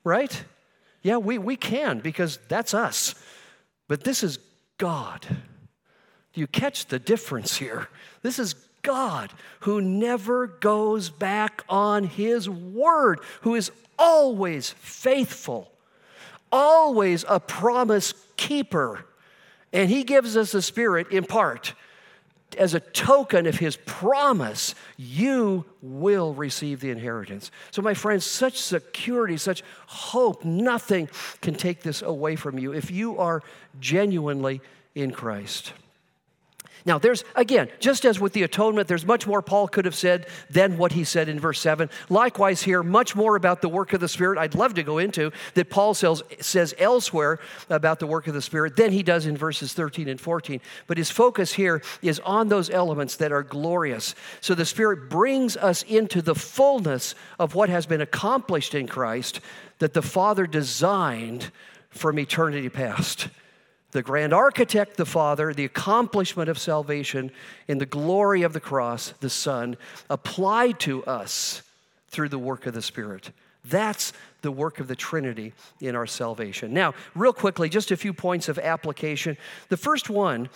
right? 0.03 0.43
Yeah, 1.01 1.17
we, 1.17 1.37
we 1.37 1.55
can 1.55 1.99
because 1.99 2.39
that's 2.47 2.73
us. 2.73 3.15
But 3.87 4.03
this 4.03 4.23
is 4.23 4.39
God. 4.77 5.25
You 6.35 6.47
catch 6.47 6.87
the 6.87 6.99
difference 6.99 7.57
here? 7.57 7.87
This 8.21 8.39
is 8.39 8.53
God 8.81 9.31
who 9.61 9.81
never 9.81 10.47
goes 10.47 11.09
back 11.09 11.63
on 11.67 12.03
his 12.03 12.49
word, 12.49 13.19
who 13.41 13.55
is 13.55 13.71
always 13.97 14.69
faithful, 14.69 15.71
always 16.51 17.25
a 17.27 17.39
promise 17.39 18.13
keeper. 18.37 19.05
And 19.73 19.89
he 19.89 20.03
gives 20.03 20.37
us 20.37 20.53
a 20.53 20.61
spirit 20.61 21.11
in 21.11 21.23
part 21.23 21.73
as 22.57 22.73
a 22.73 22.79
token 22.79 23.45
of 23.47 23.55
his 23.55 23.77
promise, 23.85 24.75
you 24.97 25.65
will 25.81 26.33
receive 26.33 26.79
the 26.79 26.89
inheritance. 26.89 27.51
So, 27.71 27.81
my 27.81 27.93
friends, 27.93 28.25
such 28.25 28.59
security, 28.59 29.37
such 29.37 29.63
hope, 29.87 30.43
nothing 30.43 31.09
can 31.41 31.55
take 31.55 31.81
this 31.81 32.01
away 32.01 32.35
from 32.35 32.57
you 32.59 32.73
if 32.73 32.91
you 32.91 33.17
are 33.17 33.43
genuinely 33.79 34.61
in 34.93 35.11
Christ. 35.11 35.73
Now, 36.85 36.99
there's, 36.99 37.23
again, 37.35 37.69
just 37.79 38.05
as 38.05 38.19
with 38.19 38.33
the 38.33 38.43
atonement, 38.43 38.87
there's 38.87 39.07
much 39.07 39.25
more 39.25 39.41
Paul 39.41 39.67
could 39.67 39.85
have 39.85 39.95
said 39.95 40.27
than 40.51 40.77
what 40.77 40.91
he 40.91 41.03
said 41.03 41.27
in 41.27 41.39
verse 41.39 41.59
7. 41.59 41.89
Likewise, 42.09 42.61
here, 42.61 42.83
much 42.83 43.15
more 43.15 43.35
about 43.35 43.63
the 43.63 43.69
work 43.69 43.93
of 43.93 44.01
the 44.01 44.07
Spirit 44.07 44.37
I'd 44.37 44.53
love 44.53 44.75
to 44.75 44.83
go 44.83 44.99
into 44.99 45.31
that 45.55 45.71
Paul 45.71 45.95
says, 45.95 46.21
says 46.39 46.75
elsewhere 46.77 47.39
about 47.71 47.99
the 47.99 48.05
work 48.05 48.27
of 48.27 48.35
the 48.35 48.41
Spirit 48.41 48.75
than 48.75 48.91
he 48.91 49.01
does 49.01 49.25
in 49.25 49.35
verses 49.35 49.73
13 49.73 50.07
and 50.07 50.21
14. 50.21 50.61
But 50.85 50.99
his 50.99 51.09
focus 51.09 51.53
here 51.53 51.81
is 52.03 52.19
on 52.19 52.49
those 52.49 52.69
elements 52.69 53.15
that 53.15 53.31
are 53.31 53.43
glorious. 53.43 54.13
So 54.39 54.53
the 54.53 54.63
Spirit 54.63 55.09
brings 55.09 55.57
us 55.57 55.81
into 55.81 56.21
the 56.21 56.35
fullness 56.35 57.15
of 57.39 57.55
what 57.55 57.69
has 57.69 57.87
been 57.87 58.01
accomplished 58.01 58.75
in 58.75 58.87
Christ 58.87 59.41
that 59.79 59.95
the 59.95 60.03
Father 60.03 60.45
designed 60.45 61.51
from 61.89 62.19
eternity 62.19 62.69
past 62.69 63.29
the 63.95 64.03
grand 64.03 64.33
architect, 64.33 64.97
the 64.97 65.05
Father, 65.05 65.53
the 65.53 65.63
accomplishment 65.63 66.49
of 66.49 66.59
salvation 66.59 67.31
in 67.69 67.77
the 67.77 67.85
glory 67.85 68.41
of 68.41 68.51
the 68.51 68.59
cross, 68.59 69.13
the 69.21 69.29
Son, 69.29 69.77
applied 70.09 70.81
to 70.81 71.01
us 71.05 71.61
through 72.09 72.27
the 72.27 72.37
work 72.37 72.65
of 72.65 72.73
the 72.73 72.81
Spirit. 72.81 73.31
That's 73.63 74.11
the 74.41 74.51
work 74.51 74.81
of 74.81 74.89
the 74.89 74.97
Trinity 74.97 75.53
in 75.79 75.95
our 75.95 76.05
salvation. 76.05 76.73
Now, 76.73 76.93
real 77.15 77.31
quickly, 77.31 77.69
just 77.69 77.89
a 77.89 77.95
few 77.95 78.11
points 78.11 78.49
of 78.49 78.59
application. 78.59 79.37
The 79.69 79.77
first 79.77 80.09
one 80.09 80.49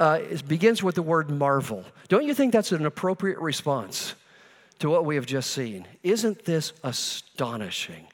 uh, 0.00 0.20
begins 0.48 0.82
with 0.82 0.94
the 0.94 1.02
word 1.02 1.28
marvel. 1.28 1.84
Don't 2.08 2.24
you 2.24 2.32
think 2.32 2.54
that's 2.54 2.72
an 2.72 2.86
appropriate 2.86 3.38
response 3.38 4.14
to 4.78 4.88
what 4.88 5.04
we 5.04 5.16
have 5.16 5.26
just 5.26 5.50
seen? 5.50 5.86
Isn't 6.02 6.46
this 6.46 6.72
astonishing? 6.82 8.06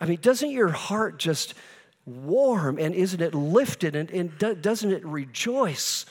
I 0.00 0.06
mean, 0.06 0.20
doesn't 0.22 0.50
your 0.50 0.70
heart 0.70 1.18
just 1.18 1.52
warm 2.06 2.78
and 2.78 2.94
isn't 2.94 3.20
it 3.20 3.34
lifted 3.34 3.96
and, 3.96 4.10
and 4.10 4.62
doesn't 4.62 4.92
it 4.92 5.04
rejoice 5.04 6.04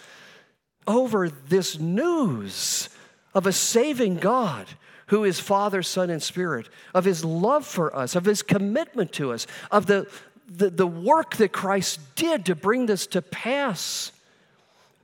over 0.87 1.29
this 1.29 1.79
news 1.79 2.89
of 3.33 3.47
a 3.47 3.51
saving 3.51 4.17
God 4.17 4.67
who 5.07 5.23
is 5.23 5.39
Father, 5.39 5.83
Son, 5.83 6.09
and 6.09 6.21
Spirit, 6.21 6.69
of 6.93 7.05
his 7.05 7.23
love 7.23 7.65
for 7.65 7.95
us, 7.95 8.15
of 8.15 8.25
his 8.25 8.41
commitment 8.41 9.11
to 9.13 9.31
us, 9.31 9.45
of 9.69 9.85
the, 9.85 10.09
the, 10.47 10.69
the 10.69 10.87
work 10.87 11.35
that 11.37 11.51
Christ 11.51 11.99
did 12.15 12.45
to 12.45 12.55
bring 12.55 12.85
this 12.85 13.05
to 13.07 13.21
pass? 13.21 14.11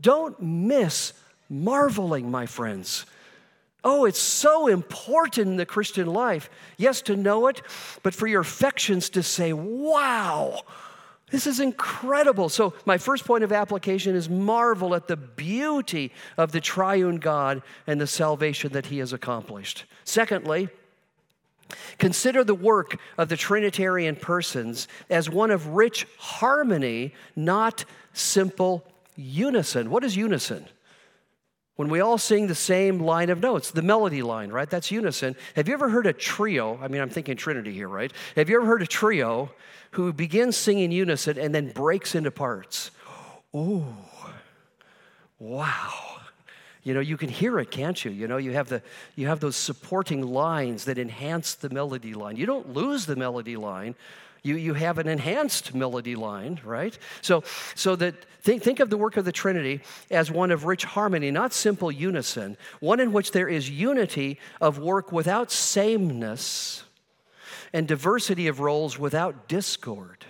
Don't 0.02 0.42
miss 0.42 1.14
marveling, 1.50 2.32
my 2.32 2.46
friends, 2.46 3.06
Oh, 3.84 4.06
it's 4.06 4.20
so 4.20 4.68
important 4.68 5.48
in 5.48 5.58
the 5.58 5.66
Christian 5.66 6.08
life. 6.08 6.50
Yes, 6.78 7.02
to 7.04 7.16
know 7.16 7.48
it, 7.48 7.62
but 8.04 8.14
for 8.14 8.28
your 8.28 8.42
affections 8.42 9.10
to 9.12 9.24
say, 9.24 9.54
wow, 9.54 10.64
this 11.32 11.48
is 11.48 11.60
incredible. 11.62 12.50
So, 12.50 12.74
my 12.86 12.98
first 12.98 13.24
point 13.24 13.44
of 13.44 13.54
application 13.54 14.16
is 14.16 14.30
marvel 14.30 14.96
at 14.96 15.08
the 15.08 15.16
beauty 15.16 16.12
of 16.38 16.52
the 16.52 16.60
triune 16.60 17.18
God 17.18 17.62
and 17.88 18.02
the 18.02 18.08
salvation 18.08 18.74
that 18.74 18.88
he 18.88 18.98
has 18.98 19.14
accomplished. 19.14 19.86
Secondly, 20.04 20.70
Consider 21.98 22.44
the 22.44 22.56
work 22.56 22.98
of 23.18 23.30
the 23.30 23.38
Trinitarian 23.38 24.16
persons 24.16 24.88
as 25.10 25.30
one 25.30 25.52
of 25.52 25.68
rich 25.68 26.08
harmony, 26.18 27.14
not 27.36 27.86
simple 28.14 28.84
unison. 29.16 29.90
What 29.92 30.04
is 30.04 30.16
unison? 30.16 30.66
When 31.80 31.88
we 31.88 32.02
all 32.02 32.18
sing 32.18 32.48
the 32.48 32.56
same 32.56 33.00
line 33.00 33.30
of 33.30 33.40
notes, 33.40 33.72
the 33.72 33.82
melody 33.82 34.22
line, 34.22 34.50
right? 34.50 34.70
That's 34.70 34.92
unison. 34.92 35.38
Have 35.56 35.70
you 35.70 35.74
ever 35.74 35.88
heard 35.88 36.08
a 36.08 36.12
trio? 36.12 36.78
I 36.82 36.90
mean, 36.90 37.00
I'm 37.00 37.10
thinking 37.10 37.38
Trinity 37.38 37.72
here, 37.72 37.88
right? 37.88 38.12
Have 38.36 38.50
you 38.50 38.58
ever 38.58 38.66
heard 38.66 38.82
a 38.82 38.86
trio 38.86 39.50
who 39.92 40.12
begins 40.12 40.58
singing 40.58 40.92
unison 40.92 41.40
and 41.40 41.56
then 41.56 41.72
breaks 41.72 42.16
into 42.16 42.32
parts? 42.32 42.92
Oh, 43.54 43.96
wow. 45.40 45.94
You 46.84 46.94
know, 46.94 47.00
you 47.00 47.16
can 47.16 47.30
hear 47.30 47.58
it, 47.60 47.72
can't 47.72 48.04
you? 48.04 48.12
You 48.12 48.28
know, 48.28 48.36
you 48.36 48.52
have, 48.52 48.68
the, 48.68 48.82
you 49.16 49.28
have 49.28 49.40
those 49.40 49.56
supporting 49.56 50.22
lines 50.22 50.84
that 50.84 50.98
enhance 50.98 51.56
the 51.56 51.70
melody 51.70 52.14
line. 52.14 52.36
You 52.36 52.46
don't 52.46 52.74
lose 52.74 53.06
the 53.06 53.16
melody 53.16 53.56
line. 53.56 53.96
You, 54.44 54.56
you 54.56 54.74
have 54.74 54.98
an 54.98 55.08
enhanced 55.08 55.74
melody 55.74 56.16
line, 56.16 56.60
right? 56.64 56.98
So, 57.22 57.44
so 57.76 57.96
that 57.98 58.16
think, 58.42 58.64
think 58.64 58.80
of 58.80 58.90
the 58.90 58.98
work 58.98 59.18
of 59.18 59.26
the 59.26 59.32
Trinity 59.32 59.82
as 60.10 60.32
one 60.32 60.52
of 60.52 60.66
rich 60.66 60.86
harmony, 60.86 61.32
not 61.32 61.54
simple 61.54 61.92
unison, 61.92 62.58
one 62.80 63.00
in 63.00 63.12
which 63.12 63.32
there 63.32 63.50
is 63.50 63.70
unity 63.70 64.40
of 64.62 64.80
work 64.80 65.12
without 65.12 65.52
sameness 65.52 66.84
and 67.74 67.88
diversity 67.88 68.48
of 68.48 68.60
roles 68.60 68.98
without 68.98 69.48
discord. 69.48 70.26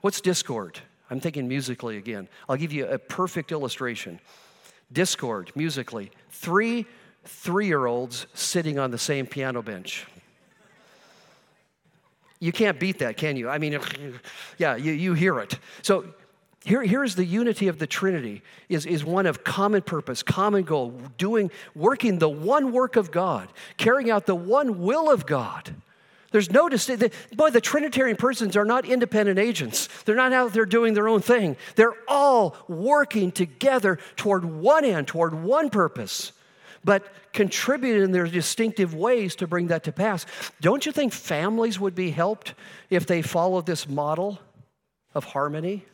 What's 0.00 0.20
discord? 0.20 0.80
I'm 1.10 1.20
thinking 1.20 1.48
musically 1.48 1.96
again. 1.96 2.28
I'll 2.48 2.56
give 2.56 2.72
you 2.72 2.86
a 2.86 2.98
perfect 2.98 3.52
illustration 3.52 4.20
discord 4.92 5.50
musically. 5.54 6.10
Three 6.30 6.86
three 7.26 7.66
year 7.66 7.86
olds 7.86 8.26
sitting 8.34 8.78
on 8.78 8.90
the 8.90 8.98
same 8.98 9.26
piano 9.26 9.62
bench. 9.62 10.06
You 12.38 12.52
can't 12.52 12.78
beat 12.78 12.98
that, 12.98 13.16
can 13.16 13.36
you? 13.36 13.48
I 13.48 13.58
mean, 13.58 13.78
yeah, 14.58 14.76
you, 14.76 14.92
you 14.92 15.14
hear 15.14 15.38
it. 15.40 15.58
So 15.82 16.04
here, 16.64 16.82
here's 16.82 17.14
the 17.14 17.24
unity 17.24 17.68
of 17.68 17.78
the 17.78 17.86
Trinity 17.86 18.42
is, 18.68 18.86
is 18.86 19.04
one 19.04 19.26
of 19.26 19.44
common 19.44 19.82
purpose, 19.82 20.22
common 20.22 20.64
goal, 20.64 21.00
doing, 21.16 21.50
working 21.74 22.18
the 22.18 22.28
one 22.28 22.72
work 22.72 22.96
of 22.96 23.10
God, 23.10 23.48
carrying 23.76 24.10
out 24.10 24.26
the 24.26 24.34
one 24.34 24.80
will 24.82 25.10
of 25.10 25.26
God. 25.26 25.74
There's 26.32 26.50
no 26.50 26.68
distinction. 26.68 27.12
Boy, 27.34 27.50
the 27.50 27.60
Trinitarian 27.60 28.16
persons 28.16 28.56
are 28.56 28.64
not 28.64 28.84
independent 28.84 29.38
agents. 29.38 29.88
They're 30.04 30.16
not 30.16 30.32
out 30.32 30.52
there 30.52 30.66
doing 30.66 30.94
their 30.94 31.08
own 31.08 31.20
thing. 31.20 31.56
They're 31.76 31.94
all 32.08 32.56
working 32.68 33.30
together 33.30 33.98
toward 34.16 34.44
one 34.44 34.84
end, 34.84 35.06
toward 35.06 35.34
one 35.34 35.70
purpose, 35.70 36.32
but 36.86 37.04
contributed 37.32 38.04
in 38.04 38.12
their 38.12 38.28
distinctive 38.28 38.94
ways 38.94 39.34
to 39.34 39.46
bring 39.48 39.66
that 39.66 39.82
to 39.82 39.92
pass. 39.92 40.24
Don't 40.60 40.86
you 40.86 40.92
think 40.92 41.12
families 41.12 41.80
would 41.80 41.96
be 41.96 42.12
helped 42.12 42.54
if 42.90 43.06
they 43.06 43.22
followed 43.22 43.66
this 43.66 43.88
model 43.88 44.38
of 45.12 45.24
harmony? 45.24 45.84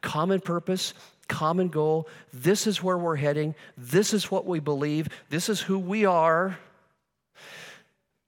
Common 0.00 0.40
purpose, 0.40 0.94
common 1.28 1.68
goal. 1.68 2.08
This 2.32 2.66
is 2.66 2.82
where 2.82 2.98
we're 2.98 3.14
heading. 3.14 3.54
This 3.78 4.12
is 4.12 4.32
what 4.32 4.46
we 4.46 4.58
believe. 4.58 5.08
This 5.30 5.48
is 5.48 5.60
who 5.60 5.78
we 5.78 6.04
are 6.04 6.58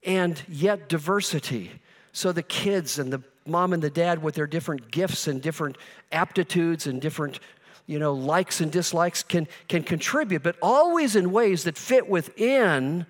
and 0.03 0.41
yet 0.47 0.87
diversity. 0.87 1.69
So 2.13 2.31
the 2.31 2.43
kids 2.43 2.97
and 2.97 3.11
the 3.11 3.21
mom 3.45 3.73
and 3.73 3.83
the 3.83 3.89
dad 3.89 4.23
with 4.23 4.35
their 4.35 4.47
different 4.47 4.89
gifts 4.89 5.27
and 5.27 5.41
different 5.41 5.77
aptitudes 6.13 6.87
and 6.87 7.01
different 7.01 7.41
you 7.87 7.97
know 7.97 8.13
likes 8.13 8.61
and 8.61 8.71
dislikes 8.71 9.23
can 9.23 9.47
can 9.67 9.81
contribute 9.81 10.43
but 10.43 10.55
always 10.61 11.15
in 11.15 11.31
ways 11.31 11.63
that 11.63 11.77
fit 11.77 12.07
within 12.07 13.05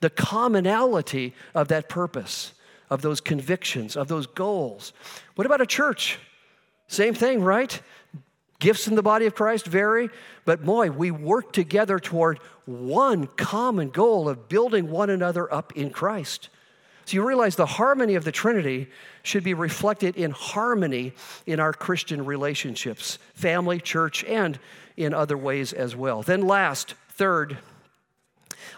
the 0.00 0.10
commonality 0.10 1.34
of 1.54 1.68
that 1.68 1.88
purpose 1.88 2.52
of 2.88 3.02
those 3.02 3.20
convictions 3.20 3.96
of 3.96 4.08
those 4.08 4.26
goals. 4.26 4.92
What 5.36 5.46
about 5.46 5.60
a 5.60 5.66
church? 5.66 6.18
Same 6.88 7.14
thing 7.14 7.42
right? 7.42 7.80
Gifts 8.58 8.88
in 8.88 8.94
the 8.94 9.02
body 9.02 9.24
of 9.24 9.34
Christ 9.34 9.66
vary, 9.66 10.10
but 10.44 10.64
boy, 10.64 10.90
we 10.90 11.10
work 11.10 11.52
together 11.52 11.98
toward 11.98 12.40
one 12.66 13.26
common 13.26 13.88
goal 13.88 14.28
of 14.28 14.48
building 14.48 14.90
one 14.90 15.08
another 15.08 15.52
up 15.52 15.72
in 15.74 15.90
Christ. 15.90 16.50
So 17.10 17.16
you 17.16 17.26
realize 17.26 17.56
the 17.56 17.66
harmony 17.66 18.14
of 18.14 18.22
the 18.22 18.30
Trinity 18.30 18.86
should 19.24 19.42
be 19.42 19.52
reflected 19.52 20.14
in 20.14 20.30
harmony 20.30 21.12
in 21.44 21.58
our 21.58 21.72
Christian 21.72 22.24
relationships, 22.24 23.18
family, 23.34 23.80
church, 23.80 24.22
and 24.22 24.60
in 24.96 25.12
other 25.12 25.36
ways 25.36 25.72
as 25.72 25.96
well. 25.96 26.22
Then, 26.22 26.42
last, 26.42 26.94
third, 27.08 27.58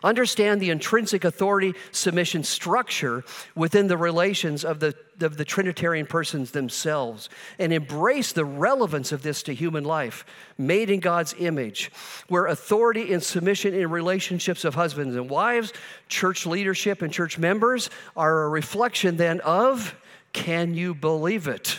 Understand 0.04 0.60
the 0.60 0.70
intrinsic 0.70 1.24
authority 1.24 1.74
submission 1.90 2.42
structure 2.44 3.24
within 3.54 3.86
the 3.86 3.96
relations 3.96 4.64
of 4.64 4.80
the, 4.80 4.94
of 5.20 5.36
the 5.36 5.44
Trinitarian 5.44 6.06
persons 6.06 6.50
themselves 6.50 7.28
and 7.58 7.72
embrace 7.72 8.32
the 8.32 8.44
relevance 8.44 9.12
of 9.12 9.22
this 9.22 9.42
to 9.44 9.54
human 9.54 9.84
life, 9.84 10.24
made 10.58 10.90
in 10.90 11.00
God's 11.00 11.34
image, 11.38 11.90
where 12.28 12.46
authority 12.46 13.12
and 13.12 13.22
submission 13.22 13.74
in 13.74 13.90
relationships 13.90 14.64
of 14.64 14.74
husbands 14.74 15.16
and 15.16 15.30
wives, 15.30 15.72
church 16.08 16.46
leadership, 16.46 17.02
and 17.02 17.12
church 17.12 17.38
members 17.38 17.90
are 18.16 18.44
a 18.44 18.48
reflection 18.48 19.16
then 19.16 19.40
of 19.40 19.94
can 20.32 20.74
you 20.74 20.94
believe 20.94 21.46
it? 21.46 21.78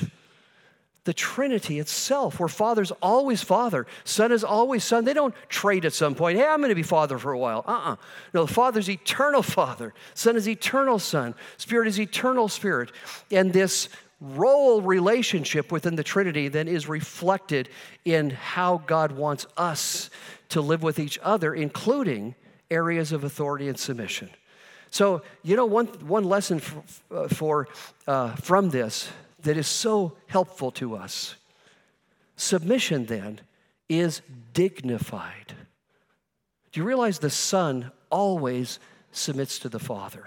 The 1.05 1.13
Trinity 1.13 1.79
itself, 1.79 2.39
where 2.39 2.47
Father's 2.47 2.91
always 3.01 3.41
Father, 3.41 3.85
Son 4.05 4.31
is 4.31 4.43
always 4.43 4.83
Son. 4.83 5.03
They 5.03 5.13
don't 5.13 5.35
trade 5.49 5.85
at 5.85 5.93
some 5.93 6.15
point. 6.15 6.37
Hey, 6.37 6.45
I'm 6.45 6.59
going 6.59 6.69
to 6.69 6.75
be 6.75 6.83
Father 6.83 7.17
for 7.17 7.33
a 7.33 7.37
while. 7.37 7.63
Uh 7.67 7.71
uh-uh. 7.71 7.91
uh 7.91 7.95
No, 8.33 8.45
the 8.45 8.53
Father's 8.53 8.89
eternal 8.89 9.43
Father, 9.43 9.93
Son 10.13 10.35
is 10.35 10.47
eternal 10.47 10.99
Son, 10.99 11.35
Spirit 11.57 11.87
is 11.87 11.99
eternal 11.99 12.47
Spirit. 12.47 12.91
And 13.31 13.51
this 13.51 13.89
role 14.21 14.81
relationship 14.81 15.71
within 15.71 15.95
the 15.95 16.03
Trinity 16.03 16.47
then 16.47 16.69
is 16.69 16.87
reflected 16.87 17.67
in 18.05 18.29
how 18.29 18.81
God 18.85 19.11
wants 19.11 19.45
us 19.57 20.09
to 20.49 20.61
live 20.61 20.81
with 20.81 20.99
each 20.99 21.19
other, 21.21 21.53
including 21.53 22.35
areas 22.71 23.11
of 23.11 23.25
authority 23.25 23.67
and 23.67 23.77
submission. 23.77 24.29
So, 24.91 25.23
you 25.41 25.55
know, 25.55 25.65
one, 25.65 25.87
one 26.07 26.23
lesson 26.23 26.59
for, 26.59 26.83
uh, 27.11 27.27
for 27.27 27.67
uh, 28.07 28.35
from 28.35 28.69
this 28.69 29.09
that 29.43 29.57
is 29.57 29.67
so 29.67 30.17
helpful 30.27 30.71
to 30.71 30.95
us. 30.95 31.35
Submission, 32.35 33.05
then, 33.05 33.39
is 33.87 34.21
dignified. 34.53 35.53
Do 36.71 36.79
you 36.79 36.85
realize 36.85 37.19
the 37.19 37.29
Son 37.29 37.91
always 38.09 38.79
submits 39.11 39.59
to 39.59 39.69
the 39.69 39.79
Father? 39.79 40.25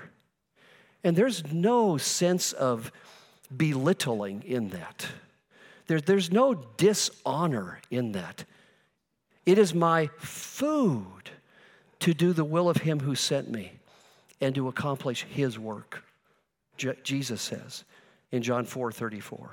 And 1.02 1.16
there's 1.16 1.52
no 1.52 1.96
sense 1.96 2.52
of 2.52 2.92
belittling 3.54 4.42
in 4.44 4.70
that. 4.70 5.06
There, 5.86 6.00
there's 6.00 6.30
no 6.32 6.54
dishonor 6.54 7.80
in 7.90 8.12
that. 8.12 8.44
It 9.44 9.58
is 9.58 9.74
my 9.74 10.10
food 10.18 11.30
to 12.00 12.12
do 12.12 12.32
the 12.32 12.44
will 12.44 12.68
of 12.68 12.78
Him 12.78 13.00
who 13.00 13.14
sent 13.14 13.50
me 13.50 13.72
and 14.40 14.54
to 14.54 14.68
accomplish 14.68 15.24
His 15.24 15.58
work, 15.58 16.04
Je- 16.76 16.94
Jesus 17.02 17.40
says 17.40 17.84
in 18.32 18.42
John 18.42 18.64
4 18.64 18.92
34. 18.92 19.50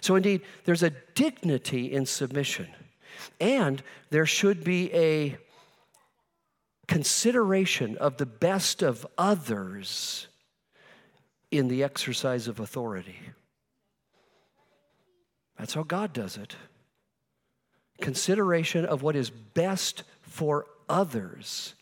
So, 0.00 0.16
indeed, 0.16 0.42
there's 0.64 0.82
a 0.82 0.90
dignity 1.14 1.92
in 1.92 2.06
submission, 2.06 2.68
and 3.40 3.82
there 4.10 4.26
should 4.26 4.64
be 4.64 4.92
a 4.94 5.36
consideration 6.86 7.96
of 7.98 8.16
the 8.16 8.26
best 8.26 8.82
of 8.82 9.06
others 9.16 10.28
in 11.50 11.68
the 11.68 11.82
exercise 11.82 12.48
of 12.48 12.60
authority. 12.60 13.18
That's 15.58 15.74
how 15.74 15.82
God 15.82 16.12
does 16.12 16.36
it. 16.36 16.56
Consideration 18.00 18.84
of 18.84 19.02
what 19.02 19.16
is 19.16 19.30
best 19.30 20.02
for 20.20 20.66
others 20.88 21.74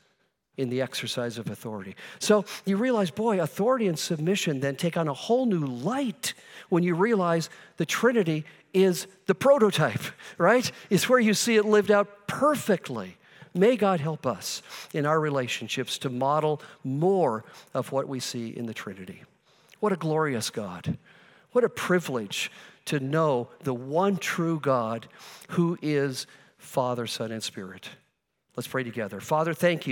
in 0.56 0.68
the 0.68 0.82
exercise 0.82 1.38
of 1.38 1.50
authority. 1.50 1.96
So 2.18 2.44
you 2.66 2.76
realize, 2.76 3.10
boy, 3.10 3.40
authority 3.40 3.88
and 3.88 3.98
submission 3.98 4.60
then 4.60 4.76
take 4.76 4.96
on 4.96 5.08
a 5.08 5.14
whole 5.14 5.46
new 5.46 5.64
light 5.64 6.34
when 6.68 6.82
you 6.82 6.94
realize 6.94 7.48
the 7.78 7.86
Trinity 7.86 8.44
is 8.74 9.06
the 9.26 9.34
prototype, 9.34 10.02
right? 10.38 10.70
It's 10.90 11.08
where 11.08 11.20
you 11.20 11.34
see 11.34 11.56
it 11.56 11.64
lived 11.64 11.90
out 11.90 12.26
perfectly. 12.26 13.16
May 13.54 13.76
God 13.76 14.00
help 14.00 14.26
us 14.26 14.62
in 14.94 15.04
our 15.04 15.20
relationships 15.20 15.98
to 15.98 16.10
model 16.10 16.62
more 16.84 17.44
of 17.74 17.92
what 17.92 18.08
we 18.08 18.20
see 18.20 18.48
in 18.48 18.66
the 18.66 18.74
Trinity. 18.74 19.22
What 19.80 19.92
a 19.92 19.96
glorious 19.96 20.48
God. 20.48 20.96
What 21.52 21.64
a 21.64 21.68
privilege 21.68 22.50
to 22.86 22.98
know 22.98 23.48
the 23.62 23.74
one 23.74 24.16
true 24.16 24.58
God 24.58 25.06
who 25.50 25.78
is 25.82 26.26
Father, 26.56 27.06
Son, 27.06 27.32
and 27.32 27.42
Spirit. 27.42 27.88
Let's 28.56 28.68
pray 28.68 28.84
together. 28.84 29.20
Father, 29.20 29.54
thank 29.54 29.86
you. 29.86 29.90